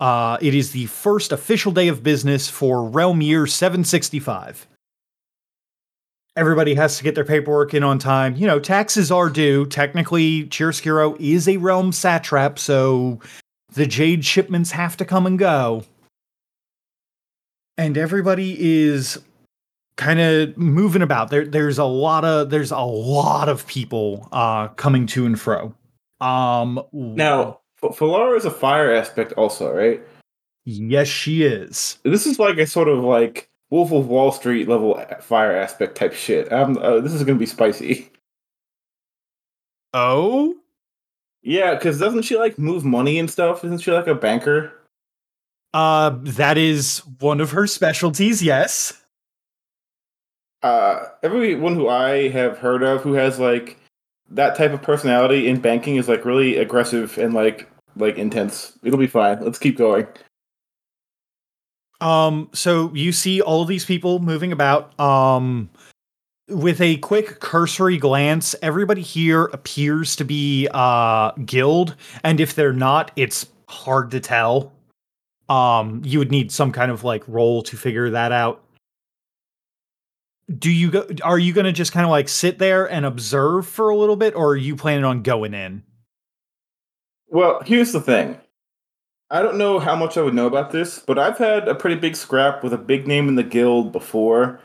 uh 0.00 0.38
it 0.40 0.54
is 0.54 0.72
the 0.72 0.86
first 0.86 1.32
official 1.32 1.72
day 1.72 1.88
of 1.88 2.02
business 2.02 2.48
for 2.48 2.84
realm 2.84 3.20
year 3.20 3.46
765 3.46 4.66
everybody 6.36 6.74
has 6.74 6.98
to 6.98 7.04
get 7.04 7.14
their 7.14 7.24
paperwork 7.24 7.74
in 7.74 7.82
on 7.82 7.98
time 7.98 8.36
you 8.36 8.46
know 8.46 8.58
taxes 8.58 9.10
are 9.10 9.28
due 9.28 9.66
technically 9.66 10.44
chiaroscuro 10.44 11.16
is 11.20 11.48
a 11.48 11.56
realm 11.56 11.90
satrap 11.90 12.58
so 12.58 13.18
the 13.72 13.86
jade 13.86 14.24
shipments 14.24 14.70
have 14.70 14.96
to 14.96 15.04
come 15.04 15.26
and 15.26 15.38
go 15.38 15.84
and 17.76 17.96
everybody 17.96 18.56
is 18.58 19.18
kind 19.98 20.20
of 20.20 20.56
moving 20.56 21.02
about. 21.02 21.28
There, 21.28 21.44
there's 21.44 21.76
a 21.76 21.84
lot 21.84 22.24
of 22.24 22.48
there's 22.48 22.70
a 22.70 22.80
lot 22.80 23.50
of 23.50 23.66
people 23.66 24.28
uh, 24.32 24.68
coming 24.68 25.06
to 25.08 25.26
and 25.26 25.38
fro. 25.38 25.74
Um, 26.20 26.82
Now, 26.92 27.57
Falara 27.82 28.36
is 28.36 28.44
a 28.44 28.50
fire 28.50 28.92
aspect 28.92 29.32
also, 29.34 29.72
right? 29.72 30.00
yes, 30.64 31.08
she 31.08 31.44
is. 31.44 31.98
This 32.02 32.26
is 32.26 32.38
like 32.38 32.58
a 32.58 32.66
sort 32.66 32.88
of 32.88 32.98
like 32.98 33.48
Wolf 33.70 33.90
of 33.92 34.08
Wall 34.08 34.32
Street 34.32 34.68
level 34.68 35.02
fire 35.20 35.56
aspect 35.56 35.96
type 35.96 36.12
shit. 36.12 36.52
Um, 36.52 36.76
uh, 36.78 37.00
this 37.00 37.12
is 37.14 37.24
gonna 37.24 37.38
be 37.38 37.46
spicy. 37.46 38.10
Oh, 39.94 40.54
Yeah, 41.42 41.74
because 41.74 41.98
doesn't 41.98 42.22
she 42.22 42.36
like 42.36 42.58
move 42.58 42.84
money 42.84 43.18
and 43.18 43.30
stuff? 43.30 43.64
Isn't 43.64 43.78
she 43.78 43.90
like 43.90 44.06
a 44.06 44.14
banker? 44.14 44.72
Uh, 45.72 46.16
that 46.20 46.58
is 46.58 47.02
one 47.20 47.40
of 47.40 47.52
her 47.52 47.66
specialties. 47.66 48.42
Yes. 48.42 49.00
Uh, 50.62 51.06
everyone 51.22 51.74
who 51.74 51.88
I 51.88 52.28
have 52.28 52.58
heard 52.58 52.82
of 52.82 53.02
who 53.02 53.14
has 53.14 53.38
like 53.38 53.78
that 54.30 54.56
type 54.56 54.72
of 54.72 54.82
personality 54.82 55.48
in 55.48 55.60
banking 55.60 55.96
is 55.96 56.08
like 56.08 56.24
really 56.24 56.56
aggressive 56.56 57.16
and 57.18 57.34
like 57.34 57.70
like 57.96 58.18
intense. 58.18 58.78
It'll 58.82 58.98
be 58.98 59.06
fine. 59.06 59.42
Let's 59.42 59.58
keep 59.58 59.76
going. 59.76 60.06
Um, 62.00 62.48
so 62.52 62.92
you 62.94 63.12
see 63.12 63.40
all 63.40 63.62
of 63.62 63.68
these 63.68 63.84
people 63.84 64.20
moving 64.20 64.52
about. 64.52 64.98
Um, 65.00 65.70
with 66.48 66.80
a 66.80 66.96
quick 66.98 67.40
cursory 67.40 67.98
glance, 67.98 68.54
everybody 68.62 69.02
here 69.02 69.44
appears 69.46 70.16
to 70.16 70.24
be 70.24 70.68
uh 70.72 71.32
guild, 71.44 71.96
and 72.24 72.40
if 72.40 72.54
they're 72.54 72.72
not, 72.72 73.10
it's 73.16 73.46
hard 73.68 74.10
to 74.12 74.20
tell. 74.20 74.72
Um, 75.48 76.02
you 76.04 76.18
would 76.18 76.30
need 76.30 76.52
some 76.52 76.72
kind 76.72 76.90
of 76.90 77.04
like 77.04 77.24
role 77.26 77.62
to 77.62 77.76
figure 77.76 78.10
that 78.10 78.32
out. 78.32 78.62
Do 80.56 80.70
you 80.70 80.90
go? 80.90 81.06
Are 81.22 81.38
you 81.38 81.52
going 81.52 81.66
to 81.66 81.72
just 81.72 81.92
kind 81.92 82.04
of 82.04 82.10
like 82.10 82.28
sit 82.28 82.58
there 82.58 82.90
and 82.90 83.04
observe 83.04 83.66
for 83.66 83.90
a 83.90 83.96
little 83.96 84.16
bit, 84.16 84.34
or 84.34 84.50
are 84.50 84.56
you 84.56 84.76
planning 84.76 85.04
on 85.04 85.22
going 85.22 85.52
in? 85.52 85.82
Well, 87.28 87.60
here's 87.66 87.92
the 87.92 88.00
thing. 88.00 88.38
I 89.30 89.42
don't 89.42 89.58
know 89.58 89.78
how 89.78 89.94
much 89.94 90.16
I 90.16 90.22
would 90.22 90.32
know 90.32 90.46
about 90.46 90.70
this, 90.70 91.00
but 91.00 91.18
I've 91.18 91.36
had 91.36 91.68
a 91.68 91.74
pretty 91.74 91.96
big 91.96 92.16
scrap 92.16 92.64
with 92.64 92.72
a 92.72 92.78
big 92.78 93.06
name 93.06 93.28
in 93.28 93.34
the 93.34 93.42
guild 93.42 93.92
before. 93.92 94.60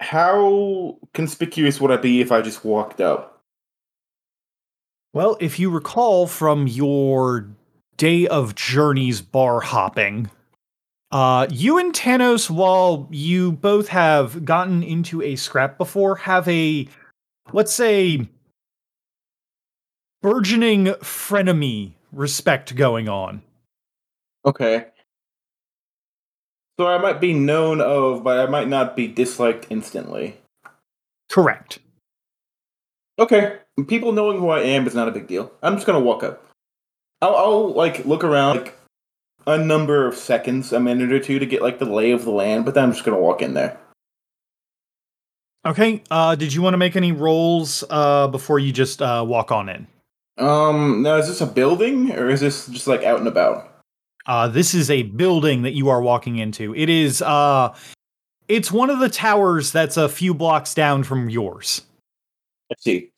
How 0.00 0.98
conspicuous 1.14 1.80
would 1.80 1.90
I 1.90 1.96
be 1.96 2.20
if 2.20 2.30
I 2.30 2.42
just 2.42 2.62
walked 2.62 3.00
up? 3.00 3.42
Well, 5.14 5.38
if 5.40 5.58
you 5.58 5.70
recall 5.70 6.26
from 6.26 6.66
your 6.66 7.48
day 7.96 8.26
of 8.26 8.54
journeys 8.54 9.22
bar 9.22 9.60
hopping, 9.60 10.30
uh, 11.14 11.46
you 11.48 11.78
and 11.78 11.94
Tanos, 11.94 12.50
while 12.50 13.06
you 13.08 13.52
both 13.52 13.86
have 13.86 14.44
gotten 14.44 14.82
into 14.82 15.22
a 15.22 15.36
scrap 15.36 15.78
before, 15.78 16.16
have 16.16 16.48
a, 16.48 16.88
let's 17.52 17.72
say, 17.72 18.28
burgeoning 20.22 20.86
frenemy 20.86 21.92
respect 22.10 22.74
going 22.74 23.08
on. 23.08 23.42
Okay. 24.44 24.86
So 26.80 26.88
I 26.88 26.98
might 26.98 27.20
be 27.20 27.32
known 27.32 27.80
of, 27.80 28.24
but 28.24 28.40
I 28.40 28.50
might 28.50 28.66
not 28.66 28.96
be 28.96 29.06
disliked 29.06 29.68
instantly. 29.70 30.36
Correct. 31.30 31.78
Okay. 33.20 33.58
People 33.86 34.10
knowing 34.10 34.40
who 34.40 34.48
I 34.48 34.62
am 34.62 34.84
is 34.88 34.96
not 34.96 35.06
a 35.06 35.12
big 35.12 35.28
deal. 35.28 35.52
I'm 35.62 35.76
just 35.76 35.86
gonna 35.86 36.00
walk 36.00 36.24
up. 36.24 36.44
I'll, 37.22 37.36
I'll 37.36 37.72
like 37.72 38.04
look 38.04 38.24
around 38.24 38.56
like 38.56 38.74
a 39.46 39.58
number 39.58 40.06
of 40.06 40.16
seconds, 40.16 40.72
a 40.72 40.80
minute 40.80 41.12
or 41.12 41.20
two, 41.20 41.38
to 41.38 41.46
get 41.46 41.62
like 41.62 41.78
the 41.78 41.84
lay 41.84 42.12
of 42.12 42.24
the 42.24 42.30
land, 42.30 42.64
but 42.64 42.74
then 42.74 42.84
I'm 42.84 42.92
just 42.92 43.04
gonna 43.04 43.18
walk 43.18 43.42
in 43.42 43.54
there. 43.54 43.78
Okay. 45.66 46.02
Uh, 46.10 46.34
did 46.34 46.52
you 46.52 46.60
want 46.60 46.74
to 46.74 46.78
make 46.78 46.94
any 46.94 47.12
rolls 47.12 47.84
uh, 47.88 48.28
before 48.28 48.58
you 48.58 48.70
just 48.70 49.00
uh, 49.00 49.24
walk 49.26 49.50
on 49.50 49.68
in? 49.68 49.86
Um, 50.36 51.02
now 51.02 51.16
is 51.16 51.28
this 51.28 51.40
a 51.40 51.46
building 51.46 52.12
or 52.12 52.28
is 52.28 52.40
this 52.40 52.66
just 52.66 52.86
like 52.86 53.02
out 53.02 53.18
and 53.18 53.28
about? 53.28 53.70
Uh, 54.26 54.48
this 54.48 54.74
is 54.74 54.90
a 54.90 55.02
building 55.02 55.62
that 55.62 55.72
you 55.72 55.88
are 55.88 56.02
walking 56.02 56.38
into. 56.38 56.74
It 56.74 56.88
is 56.88 57.22
uh 57.22 57.74
it's 58.48 58.70
one 58.70 58.90
of 58.90 58.98
the 58.98 59.08
towers 59.08 59.72
that's 59.72 59.96
a 59.96 60.08
few 60.08 60.34
blocks 60.34 60.74
down 60.74 61.04
from 61.04 61.30
yours. 61.30 61.82
Let's 62.68 62.84
see. 62.84 63.10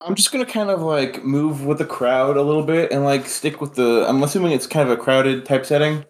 I'm 0.00 0.14
just 0.14 0.30
gonna 0.30 0.46
kind 0.46 0.70
of 0.70 0.82
like 0.82 1.24
move 1.24 1.64
with 1.64 1.78
the 1.78 1.84
crowd 1.84 2.36
a 2.36 2.42
little 2.42 2.62
bit 2.62 2.92
and 2.92 3.04
like 3.04 3.26
stick 3.26 3.60
with 3.60 3.74
the. 3.74 4.04
I'm 4.08 4.22
assuming 4.22 4.52
it's 4.52 4.66
kind 4.66 4.88
of 4.88 4.98
a 4.98 5.00
crowded 5.02 5.44
type 5.44 5.64
setting. 5.64 6.04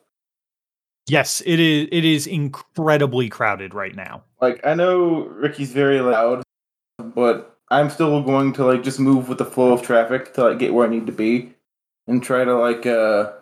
Yes, 1.08 1.40
it 1.46 1.60
is 1.60 1.88
it 1.92 2.04
is 2.04 2.26
incredibly 2.26 3.28
crowded 3.28 3.74
right 3.74 3.94
now. 3.94 4.24
Like 4.40 4.64
I 4.66 4.74
know 4.74 5.24
Riki's 5.26 5.72
very 5.72 6.00
loud, 6.00 6.42
but 6.98 7.56
I'm 7.70 7.90
still 7.90 8.22
going 8.22 8.52
to 8.54 8.64
like 8.66 8.82
just 8.82 8.98
move 8.98 9.28
with 9.28 9.38
the 9.38 9.44
flow 9.44 9.72
of 9.72 9.82
traffic 9.82 10.34
to 10.34 10.44
like 10.44 10.58
get 10.58 10.74
where 10.74 10.86
I 10.86 10.90
need 10.90 11.06
to 11.06 11.12
be, 11.12 11.54
and 12.08 12.22
try 12.22 12.44
to 12.44 12.54
like 12.56 12.86
uh, 12.86 13.32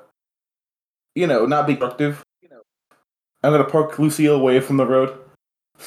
you 1.14 1.26
know, 1.26 1.46
not 1.46 1.66
be 1.66 1.76
productive. 1.76 2.22
I'm 3.42 3.52
gonna 3.52 3.64
park 3.64 3.98
Lucille 3.98 4.35
away 4.37 4.61
from 4.61 4.76
the 4.76 4.87
road. 4.87 5.18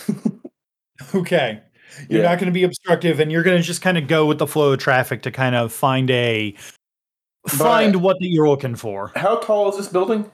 Okay. 1.13 1.61
You're 2.09 2.21
Yeah. 2.21 2.29
not 2.29 2.37
going 2.39 2.47
to 2.47 2.51
be 2.51 2.63
obstructive 2.63 3.19
and 3.19 3.31
you're 3.31 3.43
going 3.43 3.57
to 3.57 3.63
just 3.63 3.81
kind 3.81 3.97
of 3.97 4.07
go 4.07 4.25
with 4.25 4.37
the 4.39 4.47
flow 4.47 4.73
of 4.73 4.79
traffic 4.79 5.21
to 5.23 5.31
kind 5.31 5.55
of 5.55 5.71
find 5.73 6.09
a 6.11 6.53
find 7.47 7.93
But- 7.93 7.99
what 8.01 8.17
that 8.19 8.27
you're 8.27 8.47
looking 8.49 8.75
for. 8.75 9.11
How 9.15 9.37
tall 9.37 9.69
is 9.69 9.77
this 9.77 9.87
building? 9.87 10.29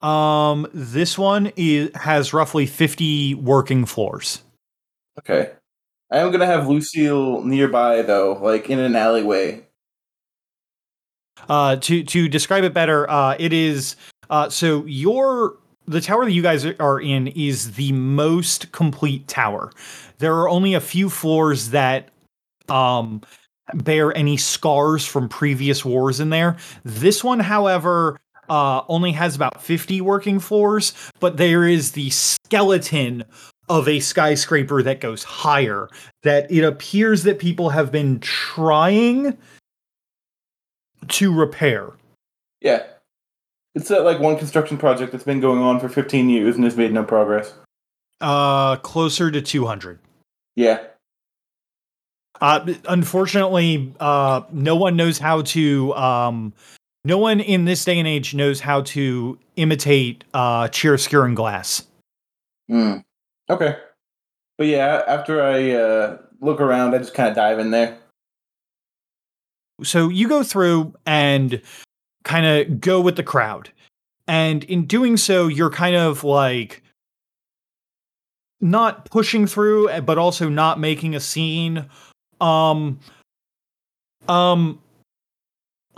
Um 0.00 0.66
this 0.74 1.16
one 1.16 1.52
is 1.56 1.90
has 1.94 2.32
roughly 2.34 2.66
50 2.66 3.36
working 3.36 3.84
floors. 3.86 4.42
Okay. 5.20 5.52
I 6.10 6.18
am 6.18 6.32
gonna 6.32 6.46
have 6.46 6.66
Lucille 6.68 7.42
nearby 7.44 8.02
though, 8.02 8.32
like 8.42 8.68
in 8.68 8.78
an 8.80 8.96
alleyway. 8.96 9.64
Uh, 11.48 11.76
to 11.76 12.02
to 12.04 12.28
describe 12.28 12.64
it 12.64 12.74
better, 12.74 13.08
uh, 13.10 13.34
it 13.38 13.52
is 13.52 13.96
uh, 14.30 14.48
so 14.48 14.84
your 14.86 15.56
the 15.86 16.00
tower 16.00 16.24
that 16.24 16.32
you 16.32 16.42
guys 16.42 16.64
are 16.64 17.00
in 17.00 17.28
is 17.28 17.72
the 17.72 17.92
most 17.92 18.72
complete 18.72 19.28
tower. 19.28 19.72
There 20.18 20.34
are 20.34 20.48
only 20.48 20.74
a 20.74 20.80
few 20.80 21.10
floors 21.10 21.70
that 21.70 22.10
um, 22.68 23.22
bear 23.74 24.16
any 24.16 24.36
scars 24.36 25.04
from 25.04 25.28
previous 25.28 25.84
wars 25.84 26.20
in 26.20 26.30
there. 26.30 26.56
This 26.84 27.24
one, 27.24 27.40
however, 27.40 28.18
uh, 28.48 28.82
only 28.88 29.12
has 29.12 29.34
about 29.36 29.62
fifty 29.62 30.00
working 30.00 30.38
floors, 30.40 30.92
but 31.20 31.36
there 31.36 31.66
is 31.66 31.92
the 31.92 32.10
skeleton 32.10 33.24
of 33.68 33.88
a 33.88 34.00
skyscraper 34.00 34.82
that 34.82 35.00
goes 35.00 35.22
higher. 35.24 35.88
That 36.22 36.50
it 36.50 36.64
appears 36.64 37.22
that 37.22 37.38
people 37.38 37.70
have 37.70 37.90
been 37.90 38.20
trying 38.20 39.38
to 41.08 41.34
repair. 41.34 41.90
Yeah. 42.60 42.84
It's 43.74 43.88
that 43.88 44.04
like 44.04 44.20
one 44.20 44.36
construction 44.36 44.76
project 44.76 45.12
that's 45.12 45.24
been 45.24 45.40
going 45.40 45.60
on 45.60 45.80
for 45.80 45.88
15 45.88 46.28
years 46.28 46.56
and 46.56 46.64
has 46.64 46.76
made 46.76 46.92
no 46.92 47.04
progress. 47.04 47.54
Uh, 48.20 48.76
closer 48.76 49.30
to 49.30 49.40
200. 49.40 49.98
Yeah. 50.56 50.80
Uh, 52.40 52.74
unfortunately, 52.88 53.94
uh, 54.00 54.42
no 54.52 54.76
one 54.76 54.96
knows 54.96 55.18
how 55.18 55.42
to. 55.42 55.94
Um, 55.94 56.52
no 57.04 57.18
one 57.18 57.40
in 57.40 57.64
this 57.64 57.84
day 57.84 57.98
and 57.98 58.06
age 58.06 58.34
knows 58.34 58.60
how 58.60 58.82
to 58.82 59.38
imitate 59.56 60.24
uh, 60.34 60.68
chiaroscuro 60.68 61.34
glass. 61.34 61.86
Hmm. 62.68 62.98
Okay. 63.48 63.76
But 64.58 64.66
yeah, 64.66 65.02
after 65.06 65.42
I 65.42 65.70
uh, 65.72 66.18
look 66.40 66.60
around, 66.60 66.94
I 66.94 66.98
just 66.98 67.14
kind 67.14 67.28
of 67.28 67.34
dive 67.34 67.58
in 67.58 67.70
there. 67.70 67.98
So 69.82 70.08
you 70.08 70.28
go 70.28 70.44
through 70.44 70.94
and 71.06 71.60
kind 72.24 72.46
of 72.46 72.80
go 72.80 73.00
with 73.00 73.16
the 73.16 73.22
crowd, 73.22 73.70
and 74.26 74.64
in 74.64 74.86
doing 74.86 75.16
so, 75.16 75.48
you're 75.48 75.70
kind 75.70 75.96
of 75.96 76.24
like 76.24 76.82
not 78.60 79.06
pushing 79.10 79.46
through, 79.46 79.88
eh, 79.90 80.00
but 80.00 80.18
also 80.18 80.48
not 80.48 80.78
making 80.78 81.14
a 81.14 81.20
scene. 81.20 81.86
Um, 82.40 83.00
um. 84.28 84.78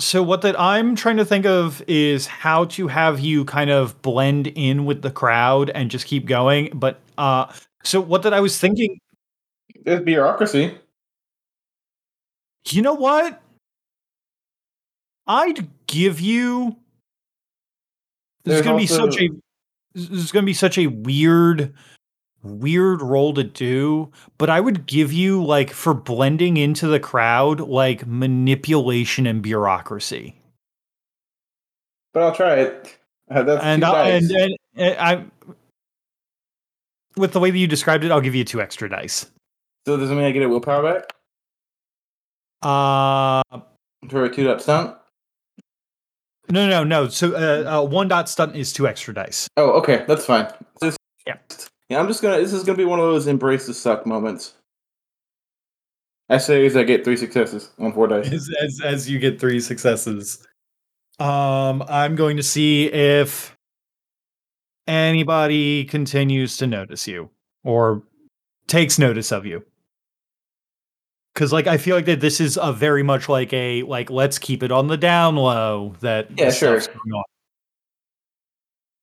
So 0.01 0.25
what 0.25 0.43
that 0.43 0.59
I'm 0.59 0.97
trying 0.97 1.19
to 1.19 1.25
think 1.25 1.47
of 1.47 1.81
is 1.87 2.27
how 2.27 2.65
to 2.65 2.89
have 2.89 3.21
you 3.21 3.45
kind 3.45 3.71
of 3.71 4.01
blend 4.03 4.49
in 4.49 4.87
with 4.87 5.03
the 5.03 5.11
crowd 5.11 5.71
and 5.71 5.89
just 5.89 6.07
keep 6.07 6.27
going. 6.27 6.71
But 6.75 6.99
uh, 7.17 7.53
so 7.85 8.01
what 8.01 8.23
that 8.25 8.35
I 8.35 8.41
was 8.41 8.59
thinking, 8.59 8.99
There's 9.85 10.03
bureaucracy. 10.03 10.77
you 12.71 12.83
know 12.83 12.95
what? 12.95 13.41
I'd 15.27 15.69
give 15.87 16.21
you. 16.21 16.77
This 18.45 18.59
is 18.59 18.63
There's 18.63 18.67
gonna 18.67 18.79
be 18.79 18.87
such 18.87 19.21
a. 19.21 19.29
This 19.95 20.11
is 20.11 20.33
gonna 20.33 20.47
be 20.47 20.53
such 20.53 20.77
a 20.77 20.89
weird, 20.89 21.73
weird 22.43 23.01
role 23.01 23.33
to 23.35 23.45
do. 23.45 24.11
But 24.39 24.51
I 24.51 24.61
would 24.61 24.87
give 24.87 25.13
you 25.13 25.43
like 25.43 25.71
for 25.71 25.95
blending 25.95 26.57
into 26.57 26.87
the 26.87 27.01
crowd, 27.01 27.61
like 27.61 28.07
manipulation 28.07 29.27
and 29.27 29.43
bureaucracy. 29.43 30.37
But 32.13 32.23
I'll 32.23 32.35
try 32.35 32.55
it. 32.57 32.99
Uh, 33.31 33.43
that's 33.43 33.65
and, 33.65 33.85
I, 33.85 34.09
and 34.11 34.31
and 34.31 34.57
and 34.77 34.99
I. 34.99 35.25
With 37.17 37.33
the 37.33 37.41
way 37.41 37.51
that 37.51 37.59
you 37.59 37.67
described 37.67 38.05
it, 38.05 38.11
I'll 38.11 38.21
give 38.21 38.35
you 38.35 38.45
two 38.45 38.61
extra 38.61 38.91
dice. 38.91 39.31
So 39.87 39.97
does 39.97 40.09
that 40.09 40.15
mean 40.15 40.25
I 40.25 40.33
get 40.33 40.43
a 40.43 40.49
willpower 40.49 40.83
back 40.83 41.13
Uh 42.63 43.43
for 44.09 44.25
a 44.25 44.35
two 44.35 44.45
dot 44.45 44.61
stunt? 44.61 44.97
No, 46.51 46.69
no, 46.69 46.85
no. 46.85 47.09
So 47.09 47.35
uh, 47.35 47.79
uh, 47.81 47.85
one 47.85 48.09
dot 48.09 48.29
stunt 48.29 48.57
is 48.57 48.73
two 48.73 48.87
extra 48.87 49.15
dice. 49.15 49.49
Oh, 49.57 49.71
okay, 49.81 50.05
that's 50.07 50.25
fine. 50.27 50.49
This- 50.81 50.97
Yeah. 51.27 51.37
Yeah, 51.89 52.01
I'm 52.01 52.09
just 52.09 52.23
gonna. 52.23 52.39
This 52.39 52.53
is 52.53 52.65
gonna 52.65 52.79
be 52.79 52.85
one 52.85 52.99
of 52.99 53.05
those 53.07 53.27
embrace 53.27 53.67
the 53.67 53.75
suck 53.75 54.07
moments. 54.07 54.55
I 56.31 56.39
say 56.39 56.65
as 56.65 56.77
I 56.77 56.85
get 56.85 57.05
three 57.05 57.17
successes 57.19 57.71
on 57.79 57.93
four 57.93 58.09
dice. 58.09 58.33
as, 58.33 58.51
as 58.63 58.81
as 58.83 59.11
you 59.11 59.19
get 59.19 59.39
three 59.41 59.61
successes. 59.61 60.45
Um, 61.21 61.85
I'm 61.89 62.17
going 62.17 62.37
to 62.39 62.43
see 62.43 62.87
if 62.87 63.55
anybody 64.87 65.85
continues 65.85 66.57
to 66.57 66.67
notice 66.67 67.07
you 67.07 67.31
or 67.63 68.03
takes 68.67 68.99
notice 68.99 69.31
of 69.33 69.47
you. 69.47 69.65
Cause 71.35 71.53
like 71.53 71.67
I 71.67 71.79
feel 71.79 71.97
like 71.97 72.05
that 72.05 72.21
this 72.21 72.41
is 72.41 72.57
a 72.63 72.73
very 72.73 73.03
much 73.03 73.29
like 73.29 73.53
a 73.53 73.83
like 73.83 74.09
let's 74.09 74.39
keep 74.39 74.63
it 74.63 74.71
on 74.71 74.87
the 74.87 74.97
down 74.97 75.35
low 75.35 75.95
that 76.01 76.29
Yeah, 76.39 76.51
sure. 76.53 76.79
going 76.79 77.13
on. 77.13 77.25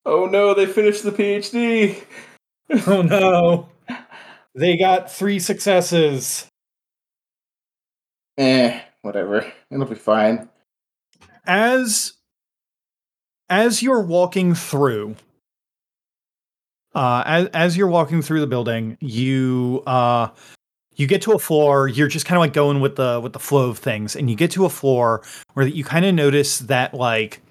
Oh 0.05 0.25
no, 0.27 0.53
they 0.53 0.65
finished 0.65 1.03
the 1.03 1.11
PhD. 1.11 2.03
Oh 2.87 3.01
no. 3.01 3.67
They 4.55 4.77
got 4.77 5.11
three 5.11 5.39
successes. 5.39 6.47
Eh, 8.37 8.79
whatever. 9.01 9.51
It'll 9.69 9.85
be 9.85 9.95
fine. 9.95 10.47
as 11.45 12.13
as 13.49 13.83
you're 13.83 14.01
walking 14.03 14.55
through 14.55 15.17
uh 16.95 17.23
as, 17.25 17.47
as 17.47 17.77
you're 17.77 17.87
walking 17.89 18.21
through 18.21 18.39
the 18.39 18.47
building 18.47 18.97
you 19.01 19.83
uh 19.85 20.29
you 20.95 21.07
get 21.07 21.21
to 21.21 21.31
a 21.33 21.39
floor 21.39 21.87
you're 21.87 22.07
just 22.07 22.25
kind 22.25 22.37
of 22.37 22.41
like 22.41 22.53
going 22.53 22.79
with 22.81 22.95
the 22.95 23.19
with 23.21 23.33
the 23.33 23.39
flow 23.39 23.69
of 23.69 23.77
things 23.77 24.15
and 24.15 24.29
you 24.29 24.35
get 24.35 24.51
to 24.51 24.65
a 24.65 24.69
floor 24.69 25.21
where 25.53 25.67
you 25.67 25.83
kind 25.83 26.05
of 26.05 26.13
notice 26.13 26.59
that 26.59 26.93
like 26.93 27.41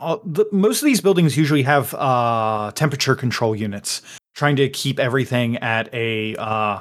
uh, 0.00 0.16
the, 0.24 0.46
most 0.52 0.80
of 0.80 0.86
these 0.86 1.00
buildings 1.00 1.36
usually 1.36 1.62
have 1.62 1.94
uh 1.94 2.70
temperature 2.74 3.14
control 3.14 3.54
units 3.54 4.02
trying 4.34 4.56
to 4.56 4.68
keep 4.68 4.98
everything 4.98 5.56
at 5.58 5.92
a 5.94 6.36
uh 6.36 6.80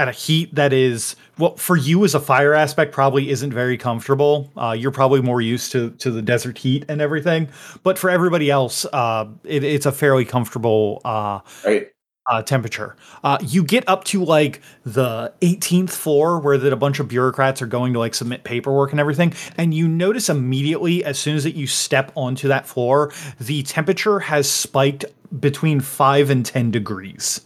at 0.00 0.06
a 0.06 0.12
heat 0.12 0.54
that 0.54 0.72
is 0.72 1.16
well 1.38 1.56
for 1.56 1.76
you 1.76 2.04
as 2.04 2.14
a 2.14 2.20
fire 2.20 2.54
aspect 2.54 2.92
probably 2.92 3.30
isn't 3.30 3.52
very 3.52 3.76
comfortable 3.76 4.50
uh, 4.56 4.70
you're 4.70 4.92
probably 4.92 5.20
more 5.20 5.40
used 5.40 5.72
to 5.72 5.90
to 5.92 6.10
the 6.10 6.22
desert 6.22 6.56
heat 6.56 6.84
and 6.88 7.00
everything 7.00 7.48
but 7.82 7.98
for 7.98 8.08
everybody 8.08 8.48
else 8.48 8.86
uh, 8.92 9.26
it, 9.44 9.64
it's 9.64 9.86
a 9.86 9.92
fairly 9.92 10.24
comfortable 10.24 11.00
uh, 11.04 11.40
Right. 11.64 11.88
Uh, 12.28 12.42
temperature 12.42 12.96
uh, 13.24 13.38
you 13.40 13.62
get 13.62 13.84
up 13.88 14.04
to 14.04 14.24
like 14.24 14.60
the 14.84 15.32
18th 15.40 15.90
floor 15.90 16.38
where 16.38 16.58
that 16.58 16.72
a 16.72 16.76
bunch 16.76 17.00
of 17.00 17.08
bureaucrats 17.08 17.62
are 17.62 17.66
going 17.66 17.92
to 17.92 17.98
like 17.98 18.14
submit 18.14 18.44
paperwork 18.44 18.90
and 18.90 19.00
everything 19.00 19.32
and 19.56 19.74
you 19.74 19.88
notice 19.88 20.28
immediately 20.28 21.04
as 21.04 21.18
soon 21.18 21.36
as 21.36 21.44
that 21.44 21.54
you 21.54 21.66
step 21.66 22.12
onto 22.14 22.48
that 22.48 22.66
floor 22.66 23.12
the 23.40 23.62
temperature 23.62 24.20
has 24.20 24.50
spiked 24.50 25.04
between 25.40 25.80
5 25.80 26.30
and 26.30 26.46
10 26.46 26.70
degrees 26.70 27.40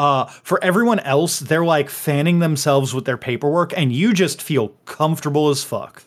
uh, 0.00 0.24
for 0.24 0.64
everyone 0.64 0.98
else, 1.00 1.40
they're 1.40 1.62
like 1.62 1.90
fanning 1.90 2.38
themselves 2.38 2.94
with 2.94 3.04
their 3.04 3.18
paperwork, 3.18 3.76
and 3.76 3.92
you 3.92 4.14
just 4.14 4.40
feel 4.40 4.68
comfortable 4.86 5.50
as 5.50 5.62
fuck. 5.62 6.04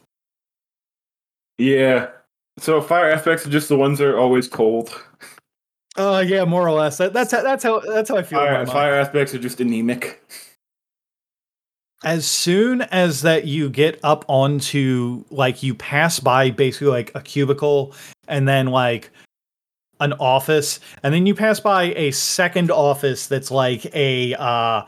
Yeah. 1.59 2.09
So 2.57 2.81
fire 2.81 3.11
aspects 3.11 3.45
are 3.45 3.51
just 3.51 3.69
the 3.69 3.75
ones 3.75 3.99
that 3.99 4.07
are 4.07 4.17
always 4.17 4.47
cold. 4.47 4.99
Uh, 5.95 6.23
yeah, 6.25 6.43
more 6.45 6.67
or 6.67 6.71
less. 6.71 6.97
That, 6.97 7.13
that's 7.13 7.31
how, 7.31 7.43
that's 7.43 7.63
how 7.63 7.79
that's 7.79 8.09
how 8.09 8.17
I 8.17 8.23
feel. 8.23 8.39
Fire, 8.39 8.65
fire 8.65 8.93
aspects 8.95 9.33
are 9.35 9.39
just 9.39 9.61
anemic. 9.61 10.23
As 12.03 12.25
soon 12.25 12.81
as 12.81 13.21
that 13.21 13.45
you 13.45 13.69
get 13.69 13.99
up 14.03 14.25
onto 14.27 15.23
like 15.29 15.63
you 15.63 15.75
pass 15.75 16.19
by 16.19 16.49
basically 16.49 16.87
like 16.87 17.11
a 17.15 17.21
cubicle, 17.21 17.93
and 18.27 18.47
then 18.47 18.67
like 18.67 19.11
an 19.99 20.13
office, 20.13 20.79
and 21.03 21.13
then 21.13 21.25
you 21.25 21.35
pass 21.35 21.59
by 21.59 21.93
a 21.93 22.11
second 22.11 22.71
office 22.71 23.27
that's 23.27 23.51
like 23.51 23.85
a 23.95 24.33
uh 24.35 24.81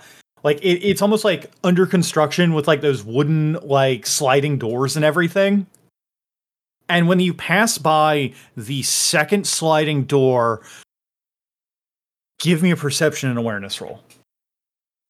like 0.43 0.57
it, 0.61 0.83
it's 0.83 1.01
almost 1.01 1.23
like 1.23 1.51
under 1.63 1.85
construction 1.85 2.53
with 2.53 2.67
like 2.67 2.81
those 2.81 3.03
wooden 3.03 3.53
like 3.61 4.07
sliding 4.07 4.57
doors 4.57 4.95
and 4.95 5.05
everything. 5.05 5.67
And 6.89 7.07
when 7.07 7.19
you 7.19 7.33
pass 7.33 7.77
by 7.77 8.33
the 8.57 8.83
second 8.83 9.47
sliding 9.47 10.03
door, 10.03 10.61
give 12.39 12.61
me 12.61 12.71
a 12.71 12.75
perception 12.75 13.29
and 13.29 13.37
awareness 13.39 13.79
roll. 13.81 14.01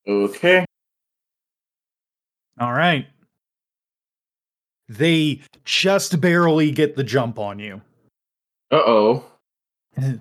Okay. 0.07 0.65
All 2.59 2.71
right. 2.73 3.07
They 4.87 5.41
just 5.63 6.21
barely 6.21 6.71
get 6.71 6.95
the 6.95 7.03
jump 7.03 7.39
on 7.39 7.59
you. 7.59 7.81
Uh 8.71 8.81
oh. 8.85 9.25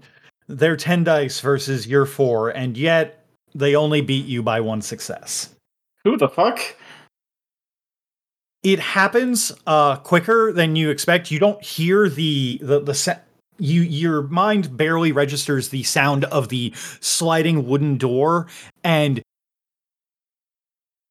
They're 0.48 0.76
10 0.76 1.04
dice 1.04 1.40
versus 1.40 1.86
your 1.86 2.04
4, 2.06 2.50
and 2.50 2.76
yet 2.76 3.26
they 3.54 3.74
only 3.74 4.00
beat 4.02 4.26
you 4.26 4.42
by 4.42 4.60
one 4.60 4.82
success. 4.82 5.54
Who 6.04 6.16
the 6.16 6.28
fuck? 6.28 6.60
It 8.62 8.80
happens 8.80 9.52
uh 9.66 9.96
quicker 9.96 10.52
than 10.52 10.76
you 10.76 10.90
expect. 10.90 11.30
You 11.30 11.38
don't 11.38 11.62
hear 11.62 12.08
the 12.08 12.58
the 12.62 12.80
the 12.80 12.94
sa- 12.94 13.18
you 13.58 13.82
your 13.82 14.22
mind 14.22 14.76
barely 14.76 15.12
registers 15.12 15.68
the 15.68 15.82
sound 15.82 16.24
of 16.24 16.48
the 16.48 16.72
sliding 17.00 17.66
wooden 17.66 17.96
door 17.96 18.46
and 18.82 19.22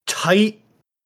tight 0.07 0.59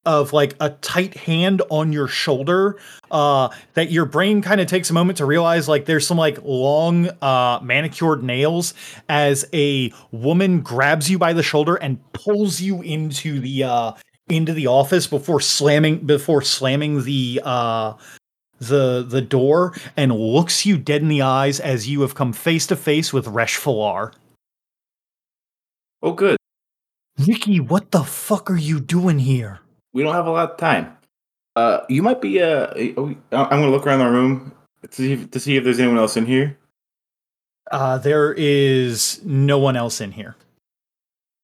of 0.05 0.31
like 0.31 0.55
a 0.61 0.69
tight 0.69 1.15
hand 1.15 1.61
on 1.69 1.91
your 1.91 2.07
shoulder 2.07 2.77
uh 3.11 3.49
that 3.73 3.91
your 3.91 4.05
brain 4.05 4.41
kind 4.41 4.61
of 4.61 4.67
takes 4.67 4.89
a 4.89 4.93
moment 4.93 5.17
to 5.17 5.25
realize 5.25 5.67
like 5.67 5.85
there's 5.85 6.07
some 6.07 6.17
like 6.17 6.39
long 6.43 7.09
uh 7.21 7.59
manicured 7.61 8.23
nails 8.23 8.73
as 9.09 9.45
a 9.53 9.91
woman 10.11 10.61
grabs 10.61 11.11
you 11.11 11.19
by 11.19 11.33
the 11.33 11.43
shoulder 11.43 11.75
and 11.75 11.99
pulls 12.13 12.61
you 12.61 12.81
into 12.81 13.39
the 13.39 13.63
uh 13.63 13.91
into 14.29 14.53
the 14.53 14.65
office 14.65 15.07
before 15.07 15.41
slamming 15.41 15.97
before 15.99 16.41
slamming 16.41 17.03
the 17.03 17.41
uh 17.43 17.93
the 18.59 19.03
the 19.07 19.21
door 19.21 19.73
and 19.95 20.11
looks 20.11 20.65
you 20.65 20.77
dead 20.77 21.01
in 21.01 21.07
the 21.07 21.21
eyes 21.21 21.59
as 21.59 21.87
you 21.87 22.01
have 22.01 22.15
come 22.15 22.33
face 22.33 22.67
to 22.67 22.75
face 22.75 23.13
with 23.13 23.27
Resh 23.27 23.57
Falar. 23.57 24.13
Oh, 26.01 26.13
good. 26.13 26.37
Riki, 27.19 27.59
what 27.59 27.91
the 27.91 28.03
fuck 28.03 28.51
are 28.51 28.57
you 28.57 28.79
doing 28.79 29.19
here? 29.19 29.59
We 29.93 30.03
don't 30.03 30.13
have 30.13 30.27
a 30.27 30.31
lot 30.31 30.51
of 30.51 30.57
time. 30.57 30.95
Uh, 31.55 31.81
you 31.89 32.03
might 32.03 32.21
be. 32.21 32.41
Uh, 32.41 32.67
I'm 32.75 33.17
gonna 33.31 33.71
look 33.71 33.87
around 33.87 33.99
the 33.99 34.09
room 34.09 34.53
to 34.83 34.91
see 34.91 35.13
if, 35.13 35.31
to 35.31 35.39
see 35.39 35.55
if 35.55 35.63
there's 35.63 35.79
anyone 35.79 35.97
else 35.97 36.15
in 36.15 36.25
here. 36.27 36.57
Uh, 37.71 37.97
there 37.97 38.33
is 38.37 39.19
no 39.23 39.57
one 39.57 39.75
else 39.75 39.99
in 39.99 40.11
here. 40.11 40.35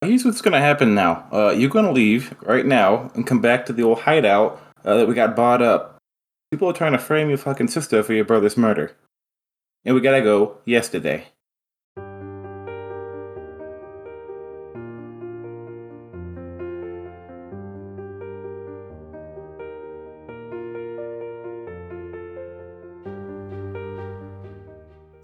Here's 0.02 0.24
what's 0.24 0.42
gonna 0.42 0.60
happen 0.60 0.94
now. 0.94 1.26
Uh, 1.32 1.50
you're 1.50 1.70
gonna 1.70 1.92
leave 1.92 2.36
right 2.44 2.66
now 2.66 3.10
and 3.16 3.26
come 3.26 3.42
back 3.42 3.66
to 3.66 3.74
the 3.74 3.84
old 3.84 4.02
hideout 4.02 4.62
uh, 4.86 4.98
that 4.98 5.08
we 5.08 5.16
got 5.16 5.36
bought 5.36 5.62
up. 5.64 5.93
People 6.54 6.70
are 6.70 6.74
trying 6.74 6.92
to 6.92 7.00
frame 7.00 7.30
your 7.30 7.40
fucking 7.40 7.70
sister 7.70 8.04
for 8.04 8.14
your 8.14 8.26
brother's 8.26 8.56
murder, 8.56 8.96
and 9.86 9.96
we 9.96 10.02
gotta 10.02 10.22
go 10.22 10.60
yesterday. 10.66 11.26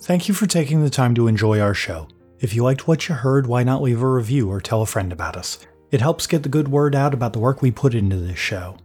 Thank 0.02 0.28
you 0.28 0.34
for 0.34 0.48
taking 0.48 0.82
the 0.82 0.90
time 0.90 1.14
to 1.14 1.28
enjoy 1.28 1.60
our 1.60 1.76
show. 1.76 2.08
If 2.40 2.56
you 2.56 2.64
liked 2.64 2.88
what 2.88 3.08
you 3.08 3.14
heard, 3.14 3.46
why 3.46 3.62
not 3.62 3.84
leave 3.84 4.02
a 4.02 4.10
review 4.10 4.50
or 4.50 4.60
tell 4.60 4.82
a 4.82 4.88
friend 4.88 5.14
about 5.14 5.38
us? 5.38 5.60
It 5.92 6.02
helps 6.02 6.26
get 6.26 6.42
the 6.42 6.50
good 6.50 6.70
word 6.70 6.96
out 6.96 7.14
about 7.14 7.34
the 7.34 7.40
work 7.40 7.62
we 7.62 7.70
put 7.70 7.94
into 7.94 8.16
this 8.16 8.40
show. 8.40 8.78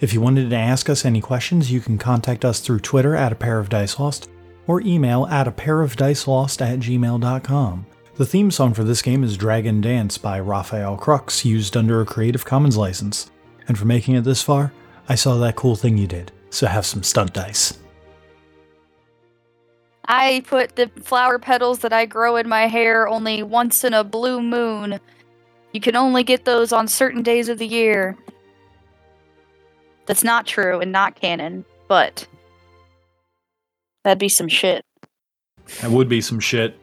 If 0.00 0.14
you 0.14 0.22
wanted 0.22 0.48
to 0.48 0.56
ask 0.56 0.88
us 0.88 1.04
any 1.04 1.20
questions, 1.20 1.70
you 1.70 1.80
can 1.80 1.98
contact 1.98 2.42
us 2.42 2.60
through 2.60 2.80
Twitter 2.80 3.14
at 3.14 3.32
a 3.32 3.36
pair 3.36 3.58
of 3.58 3.68
dice 3.68 3.98
lost 3.98 4.30
or 4.66 4.80
email 4.80 5.26
at 5.26 5.46
a 5.46 5.52
pair 5.52 5.82
of 5.82 5.94
dice 5.94 6.26
lost 6.26 6.62
at 6.62 6.78
gmail.com. 6.78 7.86
The 8.14 8.24
theme 8.24 8.50
song 8.50 8.72
for 8.72 8.82
this 8.82 9.02
game 9.02 9.22
is 9.22 9.36
Dragon 9.36 9.82
Dance 9.82 10.16
by 10.16 10.40
Rafael 10.40 10.96
Krux, 10.96 11.44
used 11.44 11.76
under 11.76 12.00
a 12.00 12.06
Creative 12.06 12.44
Commons 12.44 12.78
license. 12.78 13.30
And 13.68 13.78
for 13.78 13.84
making 13.84 14.14
it 14.14 14.24
this 14.24 14.42
far, 14.42 14.72
I 15.06 15.16
saw 15.16 15.36
that 15.36 15.56
cool 15.56 15.76
thing 15.76 15.98
you 15.98 16.06
did, 16.06 16.32
so 16.48 16.66
have 16.66 16.86
some 16.86 17.02
stunt 17.02 17.34
dice. 17.34 17.78
I 20.06 20.42
put 20.46 20.76
the 20.76 20.90
flower 21.02 21.38
petals 21.38 21.80
that 21.80 21.92
I 21.92 22.06
grow 22.06 22.36
in 22.36 22.48
my 22.48 22.68
hair 22.68 23.06
only 23.06 23.42
once 23.42 23.84
in 23.84 23.92
a 23.92 24.02
blue 24.02 24.40
moon. 24.40 24.98
You 25.74 25.80
can 25.80 25.94
only 25.94 26.24
get 26.24 26.46
those 26.46 26.72
on 26.72 26.88
certain 26.88 27.22
days 27.22 27.50
of 27.50 27.58
the 27.58 27.66
year. 27.66 28.16
That's 30.06 30.24
not 30.24 30.46
true 30.46 30.80
and 30.80 30.90
not 30.92 31.14
canon, 31.20 31.64
but 31.88 32.26
that'd 34.04 34.18
be 34.18 34.28
some 34.28 34.48
shit. 34.48 34.84
That 35.80 35.90
would 35.90 36.08
be 36.08 36.20
some 36.20 36.40
shit. 36.40 36.76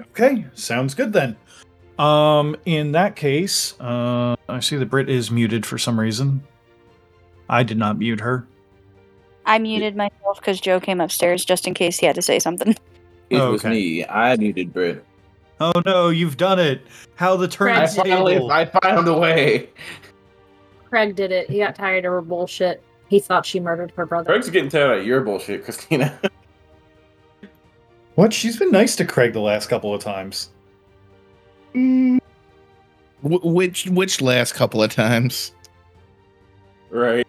Okay, 0.00 0.44
sounds 0.54 0.94
good 0.94 1.12
then. 1.12 1.36
Um, 1.98 2.56
in 2.64 2.92
that 2.92 3.14
case, 3.14 3.78
uh, 3.80 4.34
I 4.48 4.60
see 4.60 4.76
that 4.76 4.86
Brit 4.86 5.08
is 5.10 5.30
muted 5.30 5.66
for 5.66 5.76
some 5.78 6.00
reason. 6.00 6.42
I 7.48 7.62
did 7.62 7.76
not 7.78 7.98
mute 7.98 8.20
her. 8.20 8.46
I 9.44 9.58
muted 9.58 9.96
myself 9.96 10.38
because 10.38 10.60
Joe 10.60 10.80
came 10.80 11.00
upstairs 11.00 11.44
just 11.44 11.66
in 11.66 11.74
case 11.74 11.98
he 11.98 12.06
had 12.06 12.14
to 12.16 12.22
say 12.22 12.38
something. 12.38 12.74
It 13.30 13.36
Oh, 13.38 13.52
was 13.52 13.64
okay. 13.64 13.70
me. 13.70 14.04
I 14.06 14.34
muted 14.36 14.72
Brit. 14.72 15.04
Oh 15.60 15.70
no, 15.86 16.08
you've 16.08 16.36
done 16.36 16.58
it! 16.58 16.82
How 17.14 17.36
the 17.36 17.44
I 17.44 17.48
turn 17.48 17.74
did 17.76 17.84
it. 17.84 17.94
finally, 17.94 18.36
I 18.50 18.64
found 18.64 19.06
a 19.06 19.16
way. 19.16 19.68
Craig 20.90 21.14
did 21.16 21.32
it. 21.32 21.48
He 21.48 21.58
got 21.58 21.74
tired 21.74 22.04
of 22.04 22.12
her 22.12 22.20
bullshit. 22.20 22.82
he 23.08 23.18
thought 23.20 23.46
she 23.46 23.60
murdered 23.60 23.92
her 23.96 24.04
brother. 24.06 24.26
Craig's 24.26 24.50
getting 24.50 24.68
tired 24.70 24.98
of 25.00 25.06
your 25.06 25.20
bullshit, 25.22 25.64
Christina. 25.64 26.18
What? 28.16 28.34
She's 28.34 28.58
been 28.58 28.70
nice 28.72 28.96
to 28.96 29.04
Craig 29.06 29.32
the 29.32 29.40
last 29.40 29.68
couple 29.68 29.94
of 29.94 30.02
times. 30.02 30.50
Mm. 31.74 32.18
Wh- 33.22 33.44
which 33.44 33.86
which 33.86 34.20
last 34.20 34.52
couple 34.54 34.82
of 34.82 34.92
times? 34.92 35.52
right. 36.90 37.26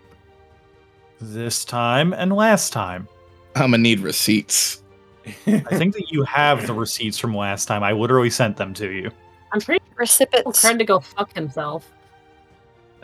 This 1.22 1.64
time 1.64 2.14
and 2.14 2.34
last 2.34 2.74
time. 2.74 3.08
I'm 3.56 3.72
gonna 3.72 3.78
need 3.78 4.00
receipts. 4.02 4.84
I 5.48 5.78
think 5.78 5.94
that 5.94 6.10
you 6.12 6.24
have 6.24 6.66
the 6.68 6.74
receipts 6.74 7.18
from 7.18 7.38
last 7.38 7.68
time. 7.68 7.84
I 7.84 7.94
literally 7.94 8.32
sent 8.32 8.58
them 8.58 8.74
to 8.74 8.90
you. 8.90 9.12
I'm 9.54 9.62
pretty 9.62 9.86
sure 9.88 9.96
Recipients. 9.98 10.60
Craig 10.62 10.80
to 10.80 10.84
go 10.84 11.00
fuck 11.00 11.34
himself, 11.34 11.90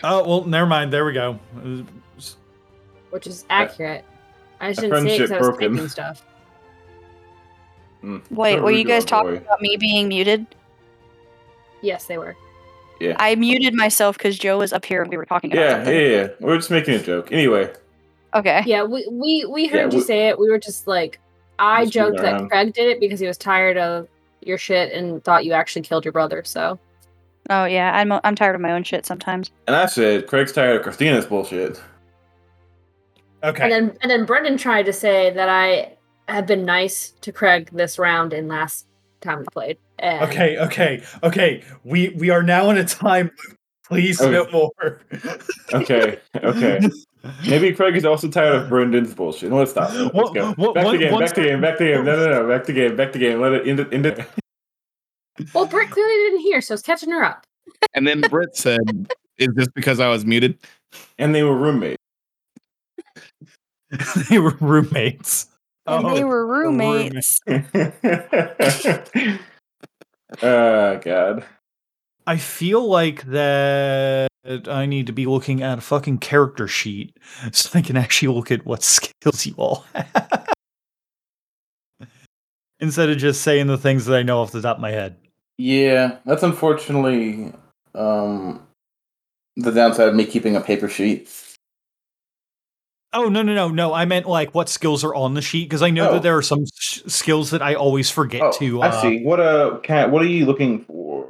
Oh 0.04 0.28
well, 0.28 0.44
never 0.46 0.66
mind. 0.68 0.92
There 0.94 1.06
we 1.06 1.14
go. 1.14 1.40
which 3.10 3.28
is 3.28 3.46
accurate. 3.50 4.04
I 4.60 4.70
just 4.70 4.82
didn't 4.82 5.04
say 5.04 5.16
it 5.16 5.20
because 5.20 5.32
I 5.32 5.38
was 5.38 5.48
friendship 5.48 5.58
broken. 5.60 5.76
typing 5.76 5.90
stuff. 5.90 6.24
Mm. 8.04 8.22
Wait, 8.32 8.56
What 8.56 8.62
were 8.64 8.72
we 8.72 8.80
you 8.80 8.84
guys 8.86 9.04
doing, 9.06 9.08
talking 9.08 9.32
boy? 9.40 9.46
about 9.46 9.62
me 9.62 9.78
being 9.78 10.08
muted? 10.08 10.46
Yes, 11.82 12.06
they 12.06 12.18
were. 12.18 12.36
Yeah. 13.00 13.16
I 13.20 13.36
muted 13.36 13.74
myself 13.76 14.18
because 14.18 14.38
Joe 14.40 14.58
was 14.60 14.74
up 14.74 14.84
here 14.86 15.02
and 15.02 15.10
we 15.12 15.18
were 15.18 15.26
talking 15.26 15.52
about 15.52 15.62
Yeah, 15.62 15.74
something. 15.78 15.94
yeah, 15.96 16.02
yeah. 16.02 16.28
We're 16.40 16.58
just 16.58 16.72
making 16.72 16.96
a 16.96 17.00
joke. 17.00 17.32
Anyway, 17.32 17.72
Okay. 18.36 18.62
Yeah, 18.66 18.84
we 18.84 19.08
we, 19.12 19.46
we 19.46 19.68
heard 19.68 19.78
Yeah, 19.92 19.92
you 19.92 19.98
we- 20.00 20.04
say 20.04 20.28
it. 20.30 20.38
We 20.40 20.50
were 20.50 20.60
just 20.60 20.86
like, 20.88 21.20
I 21.60 21.84
Just 21.86 21.94
joked 21.94 22.18
that 22.18 22.34
around. 22.34 22.50
Craig 22.50 22.74
did 22.74 22.88
it 22.88 23.00
because 23.00 23.20
he 23.20 23.26
was 23.28 23.38
tired 23.38 23.78
of 23.78 24.08
your 24.42 24.58
shit 24.58 24.92
and 24.94 25.24
thought 25.24 25.46
you 25.46 25.54
actually 25.54 25.82
killed 25.84 26.06
your 26.06 26.12
brother. 26.12 26.44
So 26.44 26.78
Oh 27.50 27.66
yeah, 27.66 27.92
I'm 27.96 28.12
I'm 28.24 28.36
tired 28.36 28.56
of 28.56 28.62
my 28.62 28.72
own 28.72 28.84
shit 28.84 29.06
sometimes. 29.06 29.52
and 29.68 29.76
I 29.76 29.86
said 29.86 30.28
Craig's 30.28 30.52
tired 30.52 30.76
of 30.78 30.84
Christina's 30.84 31.26
bullshit. 31.26 31.82
Okay. 33.44 33.64
and 33.64 33.72
then 33.72 33.98
and 34.02 34.10
then 34.12 34.26
Brendan 34.26 34.58
tried 34.58 34.86
to 34.88 34.94
say 34.94 35.30
that 35.32 35.48
I 35.50 35.94
have 36.28 36.46
been 36.48 36.66
nice 36.66 37.12
to 37.22 37.32
Craig 37.32 37.70
this 37.72 37.98
round 38.00 38.34
and 38.34 38.48
last 38.48 38.88
time 39.22 39.40
we 39.40 39.46
played. 39.54 39.78
And 40.00 40.24
Okay, 40.30 40.58
okay, 40.58 41.04
okay. 41.24 41.64
We 41.84 42.10
we 42.18 42.30
are 42.30 42.44
now 42.44 42.70
in 42.70 42.78
a 42.78 42.84
time. 42.86 43.32
Please 43.86 44.20
Okay. 44.22 44.32
no 44.32 44.48
more. 44.52 45.02
Okay, 45.74 46.20
okay. 46.44 46.80
Maybe 47.48 47.72
Craig 47.74 47.96
is 47.96 48.04
also 48.06 48.28
tired 48.30 48.56
of 48.56 48.70
Brendan's 48.70 49.14
bullshit. 49.14 49.52
Let's 49.52 49.72
stop. 49.72 49.92
Let's 49.94 50.14
What- 50.14 50.34
go. 50.34 50.52
what- 50.58 50.76
back 50.76 50.86
what- 50.86 50.92
to 50.94 50.98
game. 50.98 51.18
Back 51.20 51.34
to 51.34 51.42
game. 51.44 51.62
Back 51.62 51.78
to 51.78 51.86
game. 51.86 52.04
No, 52.06 52.16
no, 52.18 52.30
no. 52.44 52.48
Back 52.48 52.66
to 52.66 52.74
game. 52.74 52.96
Back 52.98 53.12
to 53.14 53.20
game. 53.20 53.40
Let 53.40 53.54
it 53.54 53.68
end. 53.68 53.80
it- 53.80 53.94
End. 53.94 54.06
it. 54.06 54.20
Well, 55.54 55.66
Britt 55.66 55.90
clearly 55.92 56.14
didn't 56.30 56.42
hear, 56.42 56.62
so 56.62 56.74
it's 56.74 56.84
catching 56.84 57.12
her 57.12 57.24
up. 57.24 57.44
And 57.94 58.08
then 58.08 58.22
Britt 58.22 58.56
said, 58.56 58.80
"Is 59.38 59.50
this 59.56 59.68
because 59.76 60.00
I 60.00 60.08
was 60.10 60.26
muted?" 60.26 60.58
And 61.18 61.34
they 61.36 61.44
were 61.44 61.56
roommates. 61.56 61.98
they 64.30 64.40
were 64.40 64.56
roommates. 64.60 65.48
Oh, 65.86 65.98
and 65.98 66.08
Oh, 66.08 66.16
they 66.16 66.24
were 66.24 66.46
roommates. 66.46 67.40
roommates. 67.48 68.00
oh 70.42 70.98
God. 70.98 71.46
I 72.26 72.38
feel 72.38 72.86
like 72.86 73.24
that 73.28 74.28
I 74.68 74.86
need 74.86 75.08
to 75.08 75.14
be 75.14 75.26
looking 75.26 75.62
at 75.64 75.78
a 75.78 75.82
fucking 75.82 76.18
character 76.18 76.68
sheet 76.68 77.16
so 77.52 77.78
I 77.78 77.82
can 77.82 77.96
actually 77.98 78.34
look 78.36 78.52
at 78.52 78.66
what 78.66 78.84
skills 78.84 79.46
you 79.46 79.54
all 79.58 79.86
have. 79.94 80.48
Instead 82.80 83.10
of 83.10 83.18
just 83.18 83.42
saying 83.42 83.68
the 83.68 83.78
things 83.78 84.06
that 84.06 84.16
I 84.18 84.24
know 84.24 84.42
off 84.42 84.52
the 84.52 84.62
top 84.62 84.78
of 84.78 84.82
my 84.82 84.92
head. 84.92 85.18
Yeah, 85.58 86.18
that's 86.26 86.44
unfortunately 86.44 87.54
um 87.96 88.62
the 89.56 89.72
downside 89.72 90.08
of 90.10 90.16
me 90.16 90.26
keeping 90.26 90.56
a 90.56 90.62
paper 90.62 90.88
sheet. 90.88 91.30
Oh 93.14 93.30
no 93.30 93.42
no 93.42 93.54
no 93.56 93.70
no! 93.70 93.94
I 93.94 94.06
meant 94.06 94.28
like 94.28 94.54
what 94.54 94.70
skills 94.70 95.04
are 95.04 95.16
on 95.16 95.34
the 95.34 95.42
sheet 95.42 95.64
because 95.66 95.82
I 95.82 95.90
know 95.90 96.10
Oh. 96.10 96.14
that 96.14 96.24
there 96.24 96.38
are 96.38 96.42
some 96.44 96.66
sh- 96.78 97.02
skills 97.08 97.50
that 97.52 97.62
I 97.62 97.74
always 97.74 98.10
forget 98.10 98.42
Oh, 98.44 98.52
to. 98.60 98.82
I 98.82 98.90
Uh, 98.90 99.02
see. 99.02 99.24
What 99.24 99.40
uh, 99.40 99.78
cat? 99.82 100.12
What 100.12 100.22
are 100.22 100.26
you 100.28 100.46
looking 100.46 100.84
for? 100.84 101.30